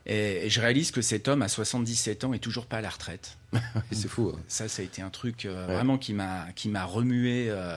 Et, 0.06 0.48
je 0.48 0.60
réalise 0.60 0.90
que 0.90 1.02
cet 1.02 1.28
homme, 1.28 1.42
à 1.42 1.48
77 1.48 2.24
ans, 2.24 2.32
est 2.32 2.38
toujours 2.38 2.66
pas 2.66 2.78
à 2.78 2.80
la 2.80 2.90
retraite. 2.90 3.36
c'est 3.92 4.08
fou. 4.08 4.32
Hein. 4.34 4.40
Ça, 4.48 4.68
ça 4.68 4.82
a 4.82 4.84
été 4.84 5.02
un 5.02 5.10
truc 5.10 5.44
euh, 5.44 5.66
vraiment 5.66 5.98
qui 5.98 6.14
m'a 6.14 6.46
qui 6.54 6.68
m'a 6.68 6.84
remué 6.84 7.46
euh, 7.48 7.76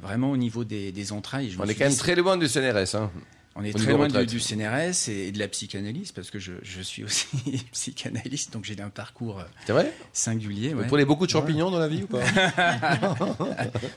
vraiment 0.00 0.30
au 0.32 0.36
niveau 0.36 0.64
des, 0.64 1.12
entrailles. 1.12 1.54
on 1.58 1.64
est 1.66 1.74
quand 1.74 1.84
même 1.84 1.96
très 1.96 2.16
loin 2.16 2.36
du 2.36 2.48
CNRS. 2.48 2.96
Hein. 2.96 3.10
On 3.54 3.64
est 3.64 3.76
très 3.76 3.92
loin 3.92 4.08
du, 4.08 4.40
CNRS 4.40 5.08
et, 5.08 5.30
de 5.30 5.38
la 5.38 5.46
psychanalyse 5.46 6.12
parce 6.12 6.30
que 6.30 6.38
je, 6.38 6.52
suis 6.82 7.04
aussi 7.04 7.26
psychanalyste, 7.72 8.52
donc 8.52 8.64
j'ai 8.64 8.80
un 8.80 8.88
parcours 8.88 9.40
euh, 9.40 9.72
vrai? 9.72 9.92
singulier. 10.12 10.72
Vous 10.72 10.84
prenez 10.84 11.04
beaucoup 11.04 11.26
de 11.26 11.30
champignons 11.30 11.70
dans 11.70 11.78
la 11.78 11.88
vie 11.88 12.04
ou 12.04 12.06
pas? 12.06 12.20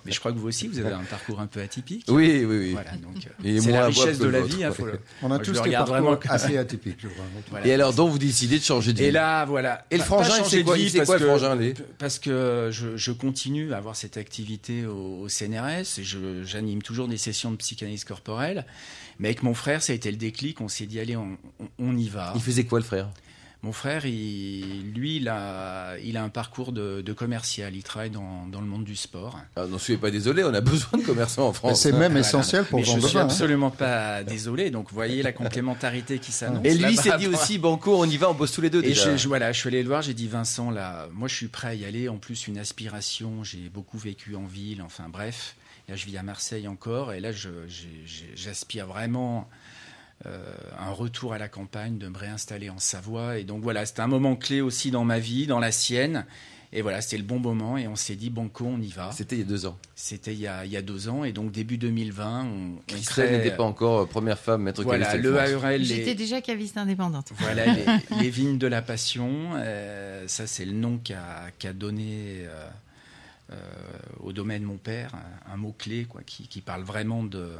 Mais 0.05 0.11
je 0.11 0.19
crois 0.19 0.33
que 0.33 0.37
vous 0.37 0.47
aussi, 0.47 0.67
vous 0.67 0.79
avez 0.79 0.91
un 0.91 1.03
parcours 1.03 1.39
un 1.39 1.47
peu 1.47 1.61
atypique. 1.61 2.05
Oui, 2.09 2.43
oui, 2.45 2.57
oui. 2.57 2.71
Voilà, 2.71 2.91
donc 2.97 3.15
euh, 3.45 3.59
c'est 3.61 3.71
la 3.71 3.85
richesse 3.87 4.19
de 4.19 4.27
la 4.27 4.41
vie. 4.41 4.63
Hein, 4.63 4.73
On 5.21 5.31
a 5.31 5.39
tous 5.39 5.61
des 5.61 5.71
parcours 5.71 5.95
vraiment 5.95 6.19
assez 6.27 6.57
atypiques. 6.57 6.99
Je 6.99 7.67
Et 7.67 7.73
alors, 7.73 7.93
donc 7.93 8.11
vous 8.11 8.19
décidez 8.19 8.59
de 8.59 8.63
changer 8.63 8.91
de 8.91 8.97
vie? 8.97 9.05
Et 9.05 9.11
là, 9.11 9.45
voilà. 9.45 9.85
Et 9.89 9.97
le 9.97 10.03
frangin, 10.03 10.43
c'est 10.43 10.63
quoi, 10.63 10.75
c'est 10.77 11.05
quoi 11.05 11.17
le 11.17 11.27
frangin 11.27 11.57
Parce 11.97 12.19
que 12.19 12.69
je, 12.71 13.11
continue 13.11 13.73
à 13.73 13.77
avoir 13.77 13.95
cette 13.95 14.17
activité 14.17 14.85
au, 14.85 15.21
au 15.21 15.29
CNRS 15.29 15.99
et 15.99 16.03
j'anime 16.43 16.81
toujours 16.81 17.07
des 17.07 17.17
sessions 17.17 17.51
de 17.51 17.55
psychanalyse 17.55 18.03
corporelle. 18.03 18.65
Mais 19.19 19.29
avec 19.29 19.43
mon 19.45 19.53
frère, 19.53 19.81
ça 19.81 19.93
a 19.93 19.95
été 19.95 20.11
le 20.11 20.17
déclic. 20.17 20.59
On 20.59 20.67
s'est 20.67 20.87
dit, 20.87 20.99
allez, 20.99 21.15
on, 21.15 21.97
y 21.97 22.09
va. 22.09 22.33
Il 22.35 22.41
faisait 22.41 22.65
quoi, 22.65 22.79
le 22.79 22.85
frère? 22.85 23.09
Mon 23.61 23.71
frère, 23.71 24.05
il, 24.05 24.91
lui, 24.93 25.17
il 25.17 25.27
a, 25.27 25.97
il 26.03 26.17
a 26.17 26.23
un 26.23 26.29
parcours 26.29 26.71
de, 26.71 27.13
commercial. 27.13 27.75
Il 27.75 27.83
travaille 27.83 28.09
dans, 28.09 28.47
dans, 28.47 28.59
le 28.59 28.67
monde 28.67 28.83
du 28.83 28.95
sport. 28.95 29.39
Ah, 29.55 29.65
non, 29.67 29.77
soyez 29.77 29.99
pas 29.99 30.11
désolé, 30.11 30.43
on 30.43 30.53
a 30.53 30.61
besoin 30.61 30.99
de 30.99 31.03
commerçants 31.03 31.47
en 31.47 31.53
France. 31.53 31.79
C'est 31.79 31.91
même 31.91 32.17
essentiel 32.17 32.65
pour 32.65 32.79
Mais 32.79 32.85
Je 32.85 32.99
suis 32.99 33.17
hein. 33.17 33.21
absolument 33.21 33.71
pas 33.71 34.23
désolé. 34.23 34.71
Donc, 34.71 34.89
vous 34.89 34.95
voyez 34.95 35.23
la 35.23 35.31
complémentarité 35.31 36.19
qui 36.19 36.31
s'annonce. 36.31 36.65
Et 36.65 36.73
lui 36.73 36.97
s'est 36.97 37.17
dit 37.17 37.27
aussi, 37.27 37.57
Banco, 37.57 37.95
on 37.97 38.05
y 38.05 38.17
va, 38.17 38.29
on 38.29 38.33
bosse 38.33 38.51
tous 38.51 38.61
les 38.61 38.69
deux. 38.71 38.83
Et 38.83 38.93
Je, 38.93 39.27
voilà, 39.27 39.51
je 39.51 39.59
suis 39.59 39.69
allé 39.69 39.83
le 39.83 39.89
voir, 39.89 40.01
j'ai 40.01 40.13
dit, 40.13 40.27
Vincent, 40.27 40.71
là, 40.71 41.07
moi, 41.13 41.27
je 41.27 41.35
suis 41.35 41.47
prêt 41.47 41.69
à 41.69 41.73
y 41.75 41.85
aller. 41.85 42.09
En 42.09 42.17
plus, 42.17 42.47
une 42.47 42.57
aspiration. 42.57 43.43
J'ai 43.43 43.69
beaucoup 43.73 43.97
vécu 43.97 44.35
en 44.35 44.45
ville. 44.45 44.81
Enfin, 44.81 45.05
bref. 45.07 45.55
Là, 45.87 45.95
je 45.95 46.05
vis 46.05 46.17
à 46.17 46.23
Marseille 46.23 46.67
encore, 46.67 47.13
et 47.13 47.19
là, 47.19 47.31
j'aspire 48.35 48.87
vraiment 48.87 49.47
euh, 50.25 50.55
un 50.79 50.91
retour 50.91 51.33
à 51.33 51.37
la 51.37 51.47
campagne, 51.47 51.97
de 51.97 52.07
me 52.07 52.17
réinstaller 52.17 52.69
en 52.69 52.79
Savoie. 52.79 53.37
Et 53.37 53.43
donc 53.43 53.61
voilà, 53.61 53.85
c'était 53.85 54.01
un 54.01 54.07
moment 54.07 54.35
clé 54.35 54.61
aussi 54.61 54.89
dans 54.89 55.03
ma 55.03 55.19
vie, 55.19 55.45
dans 55.45 55.59
la 55.59 55.71
sienne. 55.71 56.25
Et 56.75 56.81
voilà, 56.81 56.99
c'était 56.99 57.17
le 57.17 57.23
bon 57.23 57.39
moment 57.39 57.77
et 57.77 57.87
on 57.87 57.95
s'est 57.95 58.15
dit, 58.15 58.29
banco, 58.29 58.65
on 58.65 58.81
y 58.81 58.89
va. 58.89 59.09
C'était 59.13 59.37
il 59.37 59.39
y 59.39 59.43
a 59.43 59.47
deux 59.47 59.65
ans. 59.65 59.77
C'était 59.95 60.33
il, 60.33 60.39
y 60.39 60.47
a 60.47 60.81
deux 60.81 61.07
ans 61.07 61.23
et 61.23 61.31
donc 61.31 61.51
début 61.51 61.77
2020, 61.77 62.43
on, 62.43 62.75
Christelle 62.85 63.31
n'était 63.31 63.55
pas 63.55 63.63
encore 63.63 64.01
euh, 64.01 64.05
première 64.05 64.37
femme 64.37 64.63
maître 64.63 64.83
voilà, 64.83 65.15
le 65.15 65.37
ARL. 65.37 65.83
J'étais 65.83 66.15
déjà 66.15 66.41
caviste 66.41 66.75
indépendante. 66.75 67.31
Voilà, 67.37 67.63
les, 68.19 68.29
vignes 68.29 68.57
de 68.57 68.67
la 68.67 68.81
passion, 68.81 69.51
euh, 69.55 70.27
ça 70.27 70.47
c'est 70.47 70.65
le 70.65 70.73
nom 70.73 70.99
qu'a 71.01 71.73
donné 71.73 72.43
euh, 72.45 72.67
au 74.19 74.33
domaine 74.33 74.63
mon 74.63 74.77
père, 74.77 75.13
un, 75.45 75.57
mot-clé 75.57 76.05
quoi, 76.05 76.21
qui, 76.25 76.47
qui, 76.47 76.61
parle 76.61 76.83
vraiment 76.83 77.23
de, 77.23 77.51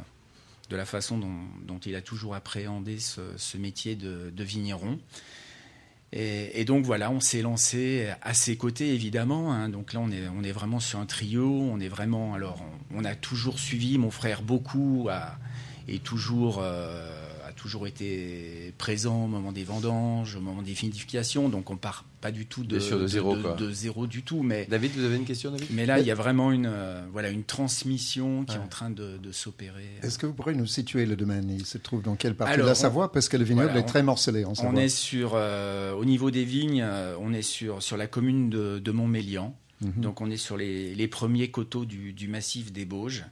de 0.70 0.76
la 0.76 0.84
façon 0.84 1.18
dont, 1.18 1.78
il 1.84 1.94
a 1.94 2.00
toujours 2.00 2.34
appréhendé 2.34 2.98
ce, 2.98 3.56
métier 3.56 3.94
de, 3.94 4.42
vigneron. 4.42 4.98
Et, 6.12 6.64
donc 6.64 6.84
voilà, 6.84 7.10
on 7.10 7.20
s'est 7.20 7.42
lancé 7.42 8.08
à 8.22 8.34
ses 8.34 8.56
côtés 8.56 8.94
évidemment. 8.94 9.52
Hein. 9.52 9.68
Donc 9.68 9.92
là, 9.92 10.00
on 10.00 10.10
est, 10.10 10.28
on 10.28 10.42
est 10.42 10.52
vraiment 10.52 10.80
sur 10.80 10.98
un 10.98 11.06
trio. 11.06 11.46
On 11.46 11.78
est 11.78 11.88
vraiment, 11.88 12.34
alors, 12.34 12.64
on, 12.92 13.04
a 13.04 13.14
toujours 13.14 13.58
suivi 13.58 13.98
mon 13.98 14.10
frère 14.10 14.42
beaucoup 14.42 15.08
et 15.88 15.98
toujours. 15.98 16.58
Euh, 16.60 17.25
toujours 17.66 17.88
été 17.88 18.72
présent 18.78 19.24
au 19.24 19.26
moment 19.26 19.50
des 19.50 19.64
vendanges, 19.64 20.36
au 20.36 20.40
moment 20.40 20.62
des 20.62 20.76
finifications, 20.76 21.48
donc 21.48 21.68
on 21.68 21.76
part 21.76 22.04
pas 22.20 22.30
du 22.30 22.46
tout 22.46 22.62
de, 22.62 22.76
de, 22.76 23.06
zéro, 23.08 23.34
de, 23.36 23.72
zéro 23.72 24.06
du 24.06 24.22
tout. 24.22 24.44
Mais, 24.44 24.68
David, 24.70 24.92
vous 24.92 25.02
avez 25.02 25.16
une 25.16 25.24
question, 25.24 25.50
David? 25.50 25.66
Mais 25.72 25.84
là, 25.84 25.98
il 25.98 26.06
y 26.06 26.12
a 26.12 26.14
vraiment 26.14 26.52
une, 26.52 26.68
euh, 26.68 27.04
voilà, 27.10 27.30
une 27.30 27.42
transmission 27.42 28.44
qui 28.44 28.54
est 28.54 28.60
en 28.60 28.68
train 28.68 28.90
de, 28.90 29.18
s'opérer. 29.32 29.90
Est-ce 30.04 30.16
que 30.16 30.26
vous 30.26 30.32
pourriez 30.32 30.56
nous 30.56 30.66
situer 30.66 31.06
le 31.06 31.16
domaine? 31.16 31.50
Il 31.50 31.66
se 31.66 31.76
trouve 31.76 32.02
dans 32.02 32.14
quelle 32.14 32.36
partie 32.36 32.56
de 32.56 32.62
la 32.62 32.76
Savoie? 32.76 33.10
Parce 33.10 33.28
que 33.28 33.36
le 33.36 33.42
vignoble 33.42 33.76
est 33.76 33.82
très 33.82 34.04
morcelé 34.04 34.44
en 34.44 34.54
Savoie. 34.54 34.70
On 34.72 34.76
est 34.76 34.88
sur, 34.88 35.32
euh, 35.34 35.92
au 35.92 36.04
niveau 36.04 36.30
des 36.30 36.44
vignes, 36.44 36.82
euh, 36.84 37.16
on 37.20 37.32
est 37.32 37.42
sur, 37.42 37.82
sur 37.82 37.96
la 37.96 38.06
commune 38.06 38.48
de, 38.48 38.90
Montmélian. 38.92 39.56
Mhm. 39.80 39.92
Donc 39.96 40.20
on 40.20 40.30
est 40.30 40.36
sur 40.36 40.56
les, 40.56 40.94
les 40.94 41.08
premiers 41.08 41.50
coteaux 41.50 41.84
du, 41.84 42.12
du 42.12 42.28
massif 42.28 42.72
des 42.72 42.84
Bauges. 42.84 43.24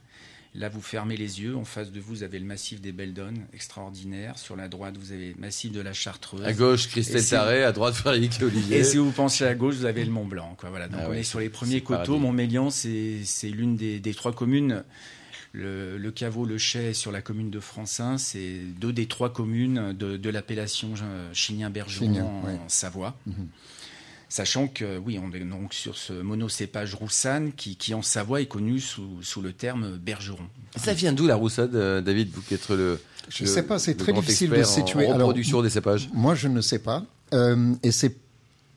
Là, 0.57 0.69
vous 0.69 0.81
fermez 0.81 1.17
les 1.17 1.41
yeux. 1.41 1.57
En 1.57 1.65
face 1.65 1.91
de 1.91 1.99
vous, 1.99 2.15
vous 2.15 2.23
avez 2.23 2.39
le 2.39 2.45
massif 2.45 2.79
des 2.79 2.93
Beldonnes, 2.93 3.45
extraordinaire. 3.53 4.37
Sur 4.37 4.55
la 4.55 4.69
droite, 4.69 4.95
vous 4.97 5.11
avez 5.11 5.33
le 5.33 5.39
massif 5.39 5.71
de 5.71 5.81
la 5.81 5.91
Chartreuse. 5.91 6.45
À 6.45 6.53
gauche, 6.53 6.87
Christelle 6.87 7.25
Tarré. 7.25 7.63
À 7.63 7.73
droite, 7.73 7.93
Frédéric 7.95 8.41
Olivier. 8.41 8.77
Et 8.77 8.83
si 8.85 8.97
vous 8.97 9.11
pensez 9.11 9.45
à 9.45 9.53
gauche, 9.53 9.75
vous 9.75 9.85
avez 9.85 10.05
le 10.05 10.11
Mont 10.11 10.25
Blanc. 10.25 10.55
Quoi. 10.57 10.69
Voilà. 10.69 10.87
Donc, 10.87 11.01
ah 11.03 11.07
on 11.09 11.13
est 11.13 11.23
sur 11.23 11.39
les 11.39 11.49
premiers 11.49 11.81
coteaux. 11.81 12.17
Montmélian, 12.19 12.69
c'est 12.69 13.49
l'une 13.49 13.75
des, 13.75 14.13
trois 14.13 14.33
communes. 14.33 14.83
Le, 15.51 16.09
caveau, 16.11 16.45
le 16.45 16.57
chais 16.57 16.93
sur 16.93 17.11
la 17.11 17.21
commune 17.21 17.49
de 17.49 17.59
Francin, 17.59 18.17
c'est 18.17 18.59
deux 18.79 18.93
des 18.93 19.07
trois 19.07 19.33
communes 19.33 19.91
de, 19.91 20.29
l'appellation 20.29 20.93
Chignin-Bergeron 21.33 22.21
en, 22.21 22.69
Savoie. 22.69 23.17
Mhm. 23.25 23.47
Sachant 24.29 24.67
que, 24.67 24.97
oui, 24.97 25.19
on 25.21 25.31
est 25.33 25.39
donc 25.39 25.73
sur 25.73 25.97
ce 25.97 26.13
monocépage 26.13 26.95
roussanne 26.95 27.53
qui, 27.53 27.75
qui 27.75 27.93
en 27.93 28.01
Savoie 28.01 28.41
est 28.41 28.47
connu 28.47 28.79
sous, 28.79 29.21
sous 29.21 29.41
le 29.41 29.53
terme 29.53 29.97
bergeron. 29.97 30.47
Ça 30.75 30.93
vient 30.93 31.13
d'où 31.13 31.27
la 31.27 31.35
roussade, 31.35 31.75
euh, 31.75 32.01
David, 32.01 32.29
vous 32.33 32.41
qui 32.41 32.53
êtes 32.55 32.69
le. 32.69 32.99
Je 33.29 33.43
ne 33.43 33.49
sais 33.49 33.63
pas, 33.63 33.79
c'est 33.79 33.95
très 33.95 34.13
difficile 34.13 34.49
de 34.49 34.63
situer. 34.63 35.07
En 35.07 35.13
reproduction 35.13 35.61
des 35.61 35.69
cépages. 35.69 36.09
Moi, 36.13 36.35
je 36.35 36.47
ne 36.47 36.61
sais 36.61 36.79
pas. 36.79 37.03
Euh, 37.33 37.73
et 37.81 37.91
c'est 37.91 38.15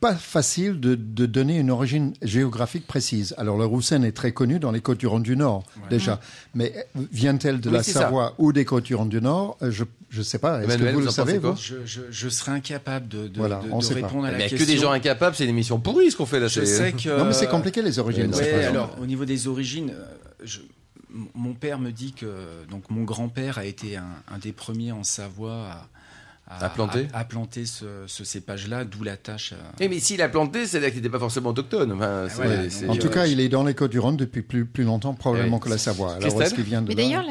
pas 0.01 0.15
facile 0.15 0.81
de, 0.81 0.95
de, 0.95 1.27
donner 1.27 1.59
une 1.59 1.71
origine 1.71 2.13
géographique 2.23 2.87
précise. 2.87 3.35
Alors, 3.37 3.59
le 3.59 3.65
Roussène 3.65 4.05
est 4.05 4.13
très 4.13 4.33
connu 4.33 4.59
dans 4.59 4.71
les 4.71 4.81
Côtes-du-Rhône 4.81 5.23
du 5.23 5.37
Nord, 5.37 5.65
déjà. 5.91 6.21
Mais 6.55 6.87
vient-elle 7.13 7.61
de 7.61 7.71
la 7.71 7.83
Savoie 7.83 8.35
ou 8.39 8.53
des 8.53 8.65
Côtes-du-Rhône 8.65 9.09
du 9.09 9.21
Nord? 9.21 9.59
Je 9.61 9.85
ne 10.17 10.23
sais 10.23 10.39
pas. 10.39 10.63
Est-ce 10.63 10.79
que 10.79 10.93
vous, 10.93 11.01
le 11.01 11.11
savez 11.11 11.39
vous? 11.39 11.55
Je, 11.57 11.77
je, 11.85 12.01
je, 12.11 12.29
serais 12.29 12.53
incapable 12.53 13.09
de, 13.09 13.29
de, 13.29 13.39
voilà, 13.39 13.61
de, 13.61 13.95
répondre 13.95 14.25
à 14.25 14.31
la 14.31 14.39
mais 14.39 14.49
question. 14.49 14.67
que 14.67 14.71
des 14.71 14.79
gens 14.79 14.93
incapables, 14.93 15.37
c'est 15.37 15.45
une 15.45 15.51
émission 15.51 15.81
pourrie 15.81 16.11
ce 16.11 16.17
qu'on 16.17 16.27
fait 16.27 16.41
là. 16.41 16.49
Je 16.49 16.65
sais 16.65 16.93
que... 16.93 17.19
Non, 17.19 17.27
mais 17.27 17.33
c'est 17.33 17.49
compliqué 17.49 17.83
les 17.83 17.99
origines. 17.99 18.33
Alors, 18.67 18.97
au 19.01 19.07
niveau 19.07 19.25
des 19.25 19.49
origines, 19.49 19.93
euh, 20.41 20.47
mon 21.35 21.55
père 21.55 21.79
me 21.79 21.91
dit 21.91 22.13
que 22.13 22.27
donc 22.71 22.91
mon 22.91 23.03
grand-père 23.03 23.59
a 23.59 23.65
été 23.65 23.97
un, 23.97 24.07
un, 24.33 24.39
des 24.39 24.53
premiers 24.53 24.93
en 24.93 25.05
Savoie 25.05 25.89
à 26.49 26.65
à, 26.65 26.69
planter, 26.69 27.09
à, 27.13 27.25
planter 27.25 27.65
ce, 27.67 28.07
cépage-là, 28.25 28.85
d'où 28.85 29.03
la 29.05 29.17
tâche. 29.17 29.53
Euh. 29.53 29.89
mais 29.89 30.01
s'il 30.01 30.23
a 30.23 30.29
planté, 30.29 30.67
c'est-à-dire 30.67 30.89
qu'il 30.91 30.99
n'était 30.99 31.11
pas 31.11 31.19
forcément 31.19 31.51
autochtone. 31.51 31.97
Ah 32.01 32.27
en 32.89 32.97
tout 32.97 33.11
cas, 33.11 33.27
il 33.27 33.41
est 33.41 33.49
dans 33.49 33.65
les 33.65 33.75
Côtes-du-Rhône 33.75 34.17
depuis 34.17 34.43
plus, 34.43 34.65
plus 34.65 34.85
longtemps, 34.85 35.15
probablement 35.15 35.59
que 35.59 35.69
la 35.69 35.79
Savoie. 35.79 36.15
Alors, 36.15 36.43
est-ce 36.43 36.61
vient 36.61 36.83
de 36.83 36.89
Mais 36.89 36.95
d'ailleurs, 36.95 37.25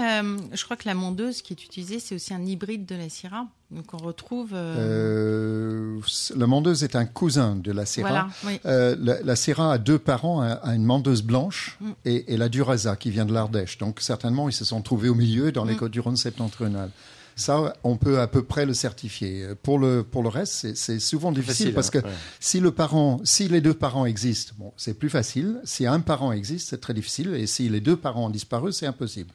je 0.53 0.63
crois 0.63 0.77
que 0.77 0.87
la 0.87 0.93
mondeuse 0.93 1.41
qui 1.41 1.53
est 1.53 1.63
utilisée, 1.63 1.99
c'est 1.99 2.15
aussi 2.15 2.33
un 2.33 2.45
hybride 2.45 2.85
de 2.85 2.95
la 2.95 3.09
Syrah. 3.09 3.47
Donc 3.69 3.93
on 3.93 3.97
retrouve. 3.97 4.51
Euh... 4.53 5.97
Euh, 5.97 5.99
la 6.37 6.47
mondeuse 6.47 6.83
est 6.83 6.95
un 6.95 7.05
cousin 7.05 7.55
de 7.55 7.71
la 7.73 7.85
Syrah. 7.85 8.29
Euh, 8.65 8.95
la, 8.99 9.35
Syrah 9.35 9.73
a 9.73 9.77
deux 9.77 9.99
parents, 9.99 10.41
a, 10.41 10.73
une 10.73 10.85
mondeuse 10.85 11.21
blanche 11.21 11.77
mm. 11.81 11.91
et, 12.05 12.37
la 12.37 12.47
Duraza 12.47 12.95
qui 12.95 13.11
vient 13.11 13.25
de 13.25 13.33
l'Ardèche. 13.33 13.77
Donc 13.77 13.99
certainement, 13.99 14.47
ils 14.47 14.53
se 14.53 14.63
sont 14.63 14.81
trouvés 14.81 15.09
au 15.09 15.15
milieu 15.15 15.51
dans 15.51 15.65
les 15.65 15.73
mm. 15.73 15.77
Côtes-du-Rhône 15.77 16.15
septentrionales. 16.15 16.91
Ça, 17.37 17.73
on 17.83 17.97
peut 17.97 18.19
à 18.19 18.27
peu 18.27 18.43
près 18.43 18.65
le 18.65 18.73
certifier. 18.73 19.47
Pour 19.63 19.79
le, 19.79 20.03
pour 20.03 20.23
le 20.23 20.29
reste, 20.29 20.75
c'est 20.75 20.99
souvent 20.99 21.31
difficile 21.31 21.73
parce 21.73 21.87
hein, 21.95 22.01
que 22.01 22.07
si 22.39 22.59
le 22.59 22.71
parent, 22.71 23.21
si 23.23 23.47
les 23.47 23.61
deux 23.61 23.75
parents 23.75 24.05
existent, 24.05 24.53
bon, 24.57 24.73
c'est 24.75 24.95
plus 24.95 25.09
facile. 25.09 25.61
Si 25.63 25.85
un 25.85 25.99
parent 25.99 26.31
existe, 26.31 26.69
c'est 26.69 26.81
très 26.81 26.93
difficile. 26.93 27.33
Et 27.35 27.47
si 27.47 27.69
les 27.69 27.79
deux 27.79 27.95
parents 27.95 28.25
ont 28.25 28.29
disparu, 28.29 28.73
c'est 28.73 28.87
impossible. 28.87 29.29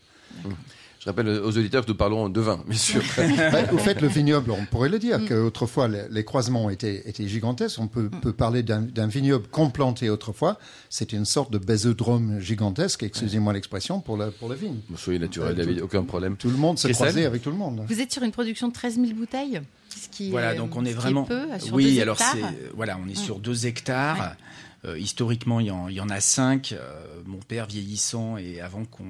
Je 1.03 1.09
rappelle 1.09 1.29
aux 1.29 1.59
auditeurs 1.59 1.85
que 1.85 1.91
nous 1.91 1.97
parlons 1.97 2.29
de 2.29 2.41
vin, 2.41 2.63
bien 2.65 2.79
sûr. 2.79 3.03
Au 3.73 3.79
fait, 3.79 4.01
le 4.01 4.07
vignoble, 4.07 4.53
on 4.53 4.65
pourrait 4.67 4.89
le 4.89 5.01
dire, 5.01 5.19
mm. 5.19 5.27
qu'autrefois, 5.27 5.89
les, 5.89 6.25
croisements 6.25 6.71
étaient, 6.71 7.03
étaient, 7.09 7.27
gigantesques. 7.27 7.81
On 7.81 7.89
peut, 7.89 8.05
mm. 8.05 8.21
peut 8.21 8.33
parler 8.33 8.63
d'un 8.63 9.07
vignoble 9.09 9.49
complanté 9.49 10.11
autrefois. 10.11 10.61
C'était 10.91 11.17
une 11.17 11.25
sorte 11.25 11.53
de 11.53 11.59
bésodrome 11.59 12.39
gigantesque, 12.39 13.03
excusez-moi 13.03 13.53
l'expression, 13.53 13.99
pour 13.99 14.17
la, 14.17 14.31
pour 14.31 14.49
la 14.49 14.55
vigne. 14.55 14.79
Soyez 14.95 15.19
naturel, 15.19 15.57
David, 15.57 15.81
aucun 15.81 16.05
problème. 16.05 16.37
Tout 16.37 16.51
le 16.51 16.57
monde 16.57 16.79
se 16.79 16.87
croisait 16.87 17.25
avec 17.25 17.43
tout 17.43 17.51
le 17.51 17.57
monde. 17.57 17.85
Vous 17.89 18.01
êtes 18.01 18.13
sur 18.13 18.23
une 18.23 18.31
production 18.31 18.69
de 18.69 18.73
13 18.73 19.01
000 19.01 19.15
bouteilles 19.15 19.61
ce 19.95 20.09
qui 20.09 20.31
voilà, 20.31 20.55
donc 20.55 20.75
on 20.75 20.85
est 20.87 20.93
vraiment. 20.93 21.25
peu, 21.25 21.47
sur 21.59 21.75
oui, 21.75 22.01
alors 22.01 22.19
c'est 22.19 22.41
voilà, 22.75 22.99
on 23.05 23.09
est 23.11 23.15
sur 23.15 23.41
deux 23.41 23.67
hectares. 23.67 24.37
Euh, 24.85 24.99
historiquement, 24.99 25.61
il 25.61 25.67
y, 25.67 25.71
en, 25.71 25.89
il 25.89 25.95
y, 25.95 26.01
en, 26.01 26.09
a 26.09 26.21
cinq. 26.21 26.73
Euh, 26.73 27.05
mon 27.25 27.39
père 27.39 27.67
vieillissant 27.67 28.37
et 28.37 28.61
avant 28.61 28.85
qu'on 28.85 29.05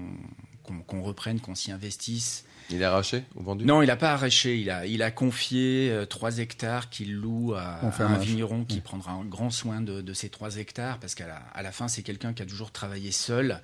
qu'on 0.62 1.02
reprenne, 1.02 1.40
qu'on 1.40 1.54
s'y 1.54 1.72
investisse. 1.72 2.44
Il 2.70 2.82
a 2.84 2.90
arraché 2.90 3.24
ou 3.34 3.42
vendu? 3.42 3.64
Non, 3.64 3.82
il 3.82 3.86
n'a 3.86 3.96
pas 3.96 4.12
arraché. 4.12 4.58
Il 4.58 4.70
a, 4.70 4.86
il 4.86 5.02
a 5.02 5.10
confié 5.10 5.92
3 6.08 6.38
euh, 6.38 6.42
hectares 6.42 6.90
qu'il 6.90 7.14
loue 7.14 7.54
à, 7.54 7.80
un 7.82 8.18
vigneron 8.18 8.64
qui 8.64 8.80
prendra 8.80 9.12
un 9.12 9.24
grand 9.24 9.50
soin 9.50 9.80
de, 9.80 10.12
ces 10.12 10.28
3 10.28 10.56
hectares 10.56 10.98
parce 10.98 11.14
qu'à 11.14 11.26
la, 11.26 11.36
à 11.54 11.62
la 11.62 11.72
fin, 11.72 11.88
c'est 11.88 12.02
quelqu'un 12.02 12.32
qui 12.32 12.42
a 12.42 12.46
toujours 12.46 12.70
travaillé 12.70 13.12
seul. 13.12 13.60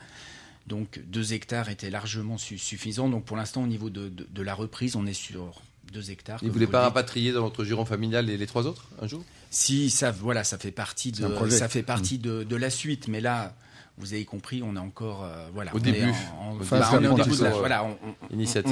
Donc 0.66 1.00
2 1.06 1.32
hectares 1.32 1.68
étaient 1.70 1.90
largement 1.90 2.36
suffisants. 2.38 3.08
Donc 3.08 3.24
pour 3.24 3.36
l'instant, 3.36 3.62
au 3.62 3.66
niveau 3.66 3.90
de, 3.90 4.08
de, 4.08 4.42
la 4.42 4.54
reprise, 4.54 4.96
on 4.96 5.06
est 5.06 5.14
sur 5.14 5.62
2 5.92 6.10
hectares. 6.10 6.40
Il 6.42 6.48
ne 6.48 6.52
voulait 6.52 6.66
pas 6.66 6.82
rapatrier 6.82 7.32
dans 7.32 7.42
votre 7.42 7.64
giron 7.64 7.84
familial 7.84 8.26
les, 8.26 8.36
les 8.36 8.46
trois 8.46 8.66
autres 8.66 8.88
un 9.00 9.06
jour? 9.06 9.24
Si, 9.50 9.88
ça, 9.88 10.10
voilà, 10.10 10.44
ça 10.44 10.58
fait 10.58 10.70
partie, 10.70 11.10
de, 11.10 11.48
ça 11.48 11.68
fait 11.68 11.82
partie 11.82 12.18
mmh. 12.18 12.44
de, 12.44 12.56
la 12.56 12.68
suite. 12.68 13.08
Mais 13.08 13.20
là, 13.20 13.54
vous 13.98 14.14
avez 14.14 14.24
compris, 14.24 14.62
on 14.62 14.76
est 14.76 14.80
encore 14.80 15.24
euh, 15.24 15.48
voilà, 15.52 15.74
au 15.74 15.78
début. 15.78 16.12
on, 16.40 16.58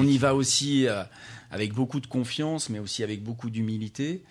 y 0.07 0.19
va 0.19 0.35
aussi 0.35 0.87
euh, 0.87 1.03
avec 1.51 1.73
beaucoup 1.73 2.01
de 2.01 2.07
confiance, 2.07 2.69
mais 2.69 2.79
aussi 2.79 3.03
avec 3.03 3.23
beaucoup 3.23 3.51
d'humilité. 3.51 4.23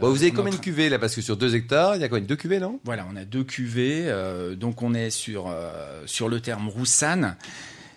vous 0.00 0.06
avez 0.06 0.30
euh, 0.30 0.34
combien 0.34 0.52
de 0.52 0.58
cuvées 0.58 0.88
là? 0.88 0.98
Parce 0.98 1.14
que 1.14 1.20
sur 1.20 1.36
deux 1.36 1.54
hectares, 1.54 1.96
il 1.96 2.02
y 2.02 2.04
a 2.04 2.08
combien 2.08 2.24
Deux 2.24 2.36
cuvées, 2.36 2.60
non? 2.60 2.80
Voilà, 2.84 3.06
on 3.12 3.16
a 3.16 3.24
deux 3.24 3.44
cuvées. 3.44 4.12
donc 4.56 4.82
on 4.82 4.94
est 4.94 5.10
sur, 5.10 5.54
sur 6.06 6.28
le 6.28 6.40
terme 6.40 6.68
roussanne. 6.68 7.36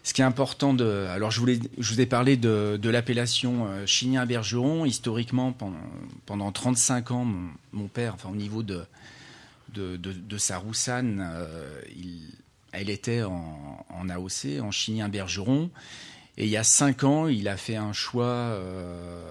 Ce 0.04 0.14
qui 0.14 0.22
est 0.22 0.26
important 0.26 0.76
de. 0.76 1.08
Alors, 1.10 1.32
je, 1.32 1.40
voulais, 1.40 1.58
je 1.80 1.94
vous 1.94 2.00
ai 2.00 2.06
parlé 2.06 2.38
de, 2.38 2.78
de 2.80 2.90
l'appellation 2.92 3.68
Chignin-Bergeron. 3.88 4.86
Historiquement, 4.86 5.52
pendant, 5.52 5.80
pendant 6.28 6.52
35 6.52 7.10
ans, 7.10 7.26
mon, 7.26 7.50
mon, 7.74 7.88
père, 7.88 8.14
enfin, 8.14 8.30
au 8.32 8.36
niveau 8.36 8.62
de, 8.62 8.84
de, 9.76 10.38
sa 10.38 10.58
roussanne, 10.58 11.26
euh, 11.26 11.82
elle 12.72 12.90
était 12.90 13.24
en, 13.24 14.10
AOC, 14.10 14.60
en 14.62 14.72
Chignin-Bergeron. 14.72 15.70
Et 16.38 16.46
il 16.46 16.50
y 16.50 16.58
a 16.58 16.64
cinq 16.64 17.04
ans, 17.04 17.28
il 17.28 17.48
a 17.48 17.56
fait 17.56 17.78
un 17.78 17.94
choix 17.94 18.26
euh, 18.26 19.30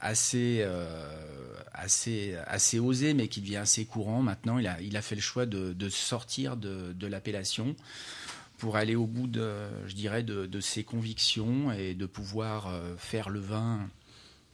assez, 0.00 0.58
euh, 0.60 1.12
assez, 1.72 2.36
assez 2.46 2.78
osé, 2.78 3.14
mais 3.14 3.26
qui 3.28 3.40
devient 3.40 3.56
assez 3.56 3.84
courant 3.84 4.22
maintenant. 4.22 4.58
Il 4.58 4.66
a, 4.68 4.80
il 4.80 4.96
a 4.96 5.02
fait 5.02 5.16
le 5.16 5.20
choix 5.20 5.46
de, 5.46 5.88
sortir 5.88 6.56
de, 6.56 7.06
l'appellation 7.06 7.74
pour 8.58 8.76
aller 8.76 8.94
au 8.94 9.06
bout 9.06 9.26
de, 9.26 9.52
je 9.86 9.94
dirais, 9.94 10.22
de, 10.22 10.60
ses 10.60 10.84
convictions 10.84 11.72
et 11.72 11.94
de 11.94 12.06
pouvoir 12.06 12.72
faire 12.96 13.28
le 13.28 13.40
vin 13.40 13.88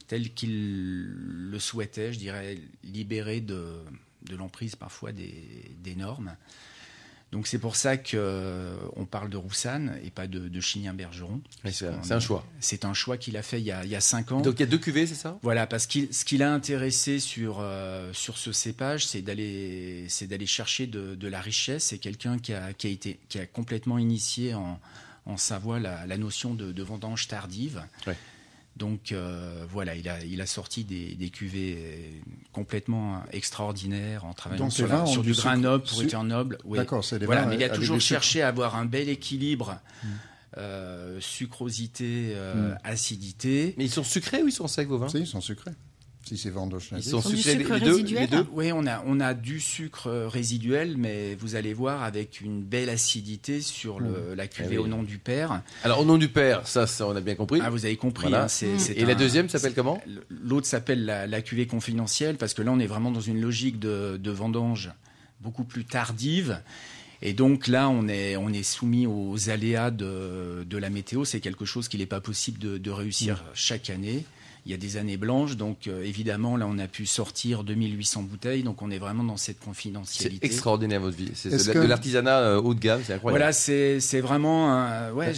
tel 0.07 0.33
qu'il 0.33 1.05
le 1.05 1.59
souhaitait, 1.59 2.11
je 2.11 2.19
dirais, 2.19 2.57
libéré 2.83 3.39
de, 3.39 3.83
de 4.27 4.35
l'emprise 4.35 4.75
parfois 4.75 5.11
des, 5.11 5.95
normes. 5.95 6.35
Donc 7.31 7.47
c'est 7.47 7.57
pour 7.57 7.75
ça 7.75 7.97
qu'on 7.97 8.13
euh, 8.15 9.05
parle 9.09 9.29
de 9.29 9.37
Roussanne 9.37 9.99
et 10.03 10.11
pas 10.11 10.27
de, 10.27 10.47
de 10.49 10.61
Chignin-Bergeron. 10.61 11.41
C'est 11.71 12.11
un 12.11 12.19
choix. 12.19 12.45
C'est 12.59 12.85
un 12.85 12.93
choix 12.93 13.17
qu'il 13.17 13.37
a 13.37 13.41
fait 13.41 13.59
il 13.59 13.65
y 13.65 13.71
a, 13.71 14.01
cinq 14.01 14.31
ans. 14.31 14.41
Donc 14.41 14.55
il 14.55 14.59
y 14.59 14.63
a 14.63 14.67
deux 14.67 14.77
cuvées, 14.77 15.07
c'est 15.07 15.15
ça? 15.15 15.39
Voilà, 15.41 15.65
parce 15.65 15.87
que 15.87 16.11
ce 16.11 16.25
qui 16.25 16.37
l'a 16.37 16.53
intéressé 16.53 17.19
sur, 17.19 17.57
euh, 17.59 18.13
sur 18.13 18.37
ce 18.37 18.51
cépage, 18.51 19.07
c'est 19.07 19.21
d'aller 19.21 20.07
chercher 20.45 20.85
de, 20.85 21.27
la 21.27 21.41
richesse. 21.41 21.85
C'est 21.85 21.97
quelqu'un 21.97 22.37
qui 22.37 22.53
a, 22.53 22.73
qui, 22.73 22.87
a 22.87 22.89
été, 22.91 23.19
qui 23.29 23.39
a 23.39 23.47
complètement 23.47 23.97
initié 23.97 24.53
en, 24.53 24.79
en 25.25 25.37
Savoie 25.37 25.79
la, 25.79 26.05
la 26.05 26.17
notion 26.17 26.53
de, 26.53 26.71
de 26.71 26.83
vendange 26.83 27.27
tardive. 27.27 27.81
Ouais. 28.05 28.15
Donc 28.75 29.11
euh, 29.11 29.65
voilà, 29.69 29.95
il 29.95 30.09
a, 30.09 30.23
il 30.23 30.41
a 30.41 30.47
sorti 30.47 30.83
des, 30.83 31.13
des, 31.13 31.29
cuvées 31.29 32.21
complètement 32.51 33.21
extraordinaires 33.31 34.25
en 34.25 34.33
travaillant 34.33 34.71
sur, 34.71 35.07
sur 35.07 35.21
du 35.21 35.33
grain 35.33 35.57
noble, 35.57 35.85
pourriture 35.85 36.23
noble. 36.23 36.57
D'accord, 36.65 37.03
c'est 37.03 37.23
voilà, 37.23 37.45
mais 37.45 37.55
il 37.55 37.63
a 37.63 37.69
toujours 37.69 38.01
cherché 38.01 38.41
à 38.41 38.47
avoir 38.47 38.75
un 38.75 38.85
bel 38.85 39.09
équilibre. 39.09 39.79
Hmm. 40.03 40.07
Euh, 40.57 41.19
sucrosité, 41.19 42.33
euh, 42.35 42.73
hmm. 42.73 42.77
acidité. 42.83 43.73
Mais 43.75 43.85
ils 43.85 43.91
sont 43.91 44.03
sucrés 44.03 44.43
ou 44.43 44.47
ils 44.49 44.51
sont 44.51 44.67
secs 44.67 44.87
vos 44.87 44.99
vins? 44.99 45.09
Si, 45.09 45.17
ils 45.17 45.25
sont 45.25 45.41
sucrés. 45.41 45.71
Si 46.23 46.37
c'est 46.37 46.49
vendange 46.49 46.89
Ils 46.95 47.03
sont 47.03 47.21
sucrés 47.21 47.55
les, 47.55 47.79
deux, 47.81 48.01
les, 48.01 48.27
deux, 48.27 48.45
Oui, 48.53 48.71
on 48.71 48.87
a, 48.87 49.03
on 49.05 49.19
a 49.19 49.33
du 49.33 49.59
sucre 49.59 50.09
résiduel, 50.27 50.95
mais 50.97 51.35
vous 51.35 51.55
allez 51.55 51.73
voir 51.73 52.01
avec 52.01 52.39
une 52.39 52.63
belle 52.63 52.89
acidité 52.89 53.59
sur 53.59 53.99
le, 53.99 54.09
mmh. 54.09 54.33
la 54.35 54.47
cuvée 54.47 54.75
eh 54.75 54.77
au 54.77 54.87
nom 54.87 55.03
du 55.03 55.17
père. 55.17 55.61
Alors 55.83 55.99
au 55.99 56.05
nom 56.05 56.17
du 56.17 56.29
père, 56.29 56.65
ça, 56.65 56.87
ça 56.87 57.05
on 57.07 57.15
a 57.15 57.19
bien 57.19 57.35
compris. 57.35 57.59
Ah, 57.61 57.69
vous 57.69 57.85
avez 57.85 57.97
compris. 57.97 58.33
Hein, 58.33 58.47
mmh. 58.47 58.93
Et 58.95 59.03
la 59.03 59.15
deuxième 59.15 59.49
s'appelle 59.49 59.73
comment 59.73 60.01
L'autre 60.29 60.65
s'appelle 60.65 61.03
la, 61.03 61.27
la, 61.27 61.41
cuvée 61.41 61.67
confidentielle, 61.67 62.37
parce 62.37 62.53
que 62.53 62.61
là 62.61 62.71
on 62.71 62.79
est 62.79 62.87
vraiment 62.87 63.11
dans 63.11 63.21
une 63.21 63.41
logique 63.41 63.79
de, 63.79 64.17
de 64.17 64.31
vendange 64.31 64.91
beaucoup 65.41 65.65
plus 65.65 65.83
tardive. 65.83 66.61
Et 67.21 67.33
donc 67.33 67.67
là, 67.67 67.89
on 67.89 68.07
est, 68.07 68.35
on 68.35 68.49
est 68.49 68.63
soumis 68.63 69.07
aux 69.07 69.49
aléas 69.49 69.91
de, 69.91 70.65
de 70.65 70.77
la 70.77 70.89
météo. 70.89 71.23
C'est 71.23 71.39
quelque 71.39 71.63
chose 71.63 71.87
qu'il 71.87 72.01
n'est 72.01 72.05
pas 72.05 72.19
possible 72.21 72.59
de, 72.59 72.77
de 72.77 72.91
réussir 72.91 73.35
mmh. 73.35 73.47
chaque 73.53 73.89
année 73.89 74.25
il 74.65 74.71
y 74.71 74.75
a 74.75 74.77
des 74.77 74.97
années 74.97 75.17
blanches. 75.17 75.57
Donc 75.57 75.87
euh, 75.87 76.03
évidemment, 76.03 76.57
là, 76.57 76.65
on 76.67 76.77
a 76.79 76.87
pu 76.87 77.05
sortir 77.05 77.63
2800 77.63 78.23
bouteilles. 78.23 78.63
Donc 78.63 78.81
on 78.81 78.91
est 78.91 78.97
vraiment 78.97 79.23
dans 79.23 79.37
cette 79.37 79.59
confidentialité. 79.59 80.39
C'est 80.41 80.45
extraordinaire 80.45 81.01
votre 81.01 81.17
vie. 81.17 81.31
C'est 81.33 81.49
de, 81.49 81.81
l'artisanat 81.81 82.39
euh, 82.39 82.61
haut 82.61 82.73
de 82.73 82.79
gamme, 82.79 83.01
c'est 83.05 83.13
incroyable. 83.13 83.39
Voilà, 83.39 83.53
c'est 83.53 84.21
vraiment 84.21 85.11
ouais, 85.13 85.33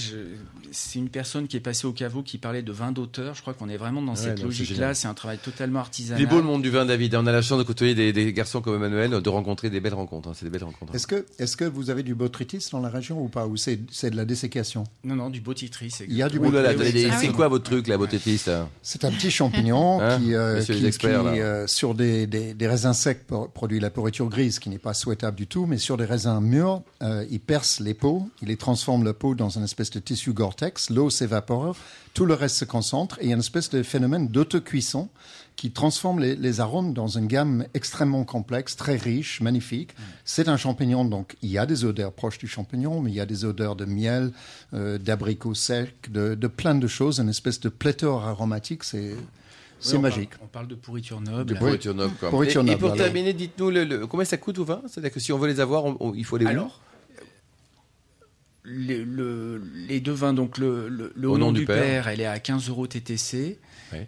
c'est 0.75 0.99
une 0.99 1.09
personne 1.09 1.47
qui 1.47 1.57
est 1.57 1.61
passée 1.61 1.87
au 1.87 1.93
caveau 1.93 2.21
qui 2.21 2.37
parlait 2.37 2.61
de 2.61 2.71
vin 2.71 2.91
d'auteur. 2.91 3.33
Je 3.33 3.41
crois 3.41 3.53
qu'on 3.53 3.69
est 3.69 3.77
vraiment 3.77 4.01
dans 4.01 4.15
cette 4.15 4.41
logique-là. 4.41 4.93
C'est 4.93 5.07
un 5.07 5.13
travail 5.13 5.37
totalement 5.37 5.79
artisanal. 5.79 6.21
Il 6.21 6.23
est 6.23 6.29
beau 6.29 6.37
le 6.37 6.43
monde 6.43 6.61
du 6.61 6.69
vin, 6.69 6.85
David. 6.85 7.15
On 7.15 7.25
a 7.25 7.31
la 7.31 7.41
chance 7.41 7.57
de 7.57 7.63
côtoyer 7.63 8.11
des, 8.11 8.33
garçons 8.33 8.61
comme 8.61 8.75
Emmanuel, 8.75 9.21
de 9.21 9.29
rencontrer 9.29 9.69
des 9.69 9.79
belles 9.79 9.93
rencontres. 9.93 10.29
Hein. 10.29 10.33
C'est 10.35 10.45
des 10.45 10.51
belles 10.51 10.63
rencontres. 10.63 10.93
Est-ce 10.93 11.07
que, 11.07 11.25
est 11.39 11.55
que 11.55 11.65
vous 11.65 11.89
avez 11.89 12.03
du 12.03 12.15
botrytis 12.15 12.67
dans 12.71 12.81
la 12.81 12.89
région 12.89 13.21
ou 13.21 13.29
pas? 13.29 13.47
Ou 13.47 13.55
c'est 13.57 13.77
de 13.77 14.15
la 14.15 14.25
dessécation 14.25 14.83
Non, 15.03 15.15
non, 15.15 15.29
du 15.29 15.41
botrytis. 15.41 15.91
Il 16.07 16.15
y 16.15 16.21
a 16.21 16.29
du 16.29 16.39
botrytis. 16.39 17.07
C'est 17.19 17.31
quoi 17.31 17.47
votre 17.47 17.63
truc, 17.63 17.87
la 17.87 17.97
botrytis 17.97 18.41
C'est 18.81 19.05
un 19.05 19.11
petit 19.11 19.31
champignon 19.31 20.01
hein, 20.01 20.19
qui, 20.19 20.33
euh, 20.33 20.61
euh, 21.05 21.67
sur 21.67 21.95
des, 21.95 22.55
raisins 22.61 22.93
secs, 22.93 23.25
produit 23.53 23.79
la 23.79 23.89
pourriture 23.89 24.27
grise, 24.27 24.59
qui 24.59 24.69
n'est 24.69 24.77
pas 24.77 24.93
souhaitable 24.93 25.37
du 25.37 25.47
tout, 25.47 25.65
mais 25.65 25.77
sur 25.77 25.97
des 25.97 26.05
raisins 26.05 26.39
mûrs, 26.41 26.81
euh, 27.01 27.25
il 27.29 27.39
perce 27.39 27.79
les 27.79 27.93
peaux, 27.93 28.27
il 28.41 28.49
les 28.49 28.57
transforme 28.57 29.03
la 29.03 29.13
peau 29.13 29.35
dans 29.35 29.49
une 29.49 29.63
espèce 29.63 29.91
de 29.91 29.99
tissu 29.99 30.33
L'eau 30.89 31.09
s'évapore, 31.09 31.75
tout 32.13 32.25
le 32.25 32.33
reste 32.33 32.57
se 32.57 32.65
concentre, 32.65 33.17
et 33.19 33.25
il 33.25 33.27
y 33.29 33.31
a 33.31 33.35
une 33.35 33.39
espèce 33.39 33.69
de 33.69 33.83
phénomène 33.83 34.27
d'autocuisson 34.27 35.09
qui 35.55 35.71
transforme 35.71 36.19
les, 36.19 36.59
arômes 36.59 36.93
dans 36.93 37.07
une 37.07 37.27
gamme 37.27 37.65
extrêmement 37.73 38.25
complexe, 38.25 38.75
très 38.75 38.97
riche, 38.97 39.39
magnifique. 39.39 39.93
Mm. 39.97 40.03
C'est 40.25 40.49
un 40.49 40.57
champignon, 40.57 41.05
donc 41.05 41.37
il 41.41 41.49
y 41.49 41.57
a 41.57 41.65
des 41.65 41.85
odeurs 41.85 42.11
proches 42.11 42.37
du 42.37 42.47
champignon, 42.47 43.01
mais 43.01 43.11
il 43.11 43.15
y 43.15 43.21
a 43.21 43.25
des 43.25 43.45
odeurs 43.45 43.75
de 43.75 43.85
miel, 43.85 44.31
d'abricots 44.73 45.53
secs, 45.53 46.09
de, 46.09 46.35
de 46.35 46.47
plein 46.47 46.75
de 46.75 46.87
choses, 46.87 47.19
une 47.19 47.29
espèce 47.29 47.59
de 47.59 47.69
pléthore 47.69 48.25
aromatique, 48.25 48.83
c'est... 48.83 49.15
C'est 49.79 49.97
magique. 49.99 50.31
on 50.41 50.47
parle 50.47 50.67
de 50.67 50.75
pourriture 50.75 51.21
noble. 51.21 51.45
De 51.45 51.53
pourriture 51.55 51.93
noble, 51.93 52.13
et, 52.69 52.77
pour 52.77 52.93
terminer, 52.93 53.33
dites-nous 53.33 53.69
le, 53.69 54.07
combien 54.07 54.25
ça 54.25 54.37
coûte 54.37 54.57
au 54.57 54.65
vin 54.65 54.81
C'est-à-dire 54.87 55.11
que 55.11 55.19
si 55.19 55.31
on 55.31 55.37
veut 55.37 55.47
les 55.47 55.59
avoir, 55.59 55.85
il 56.15 56.25
faut 56.25 56.37
les 56.37 56.45
Alors, 56.45 56.81
les, 58.65 59.05
les, 59.87 59.99
deux 59.99 60.11
vins, 60.11 60.33
donc 60.33 60.57
le, 60.57 60.87
le, 60.89 61.29
au, 61.29 61.37
nom, 61.37 61.51
du, 61.51 61.65
père. 61.65 62.07
elle 62.07 62.21
est 62.21 62.25
à 62.25 62.39
15 62.39 62.69
euros 62.69 62.87
TTC. 62.87 63.57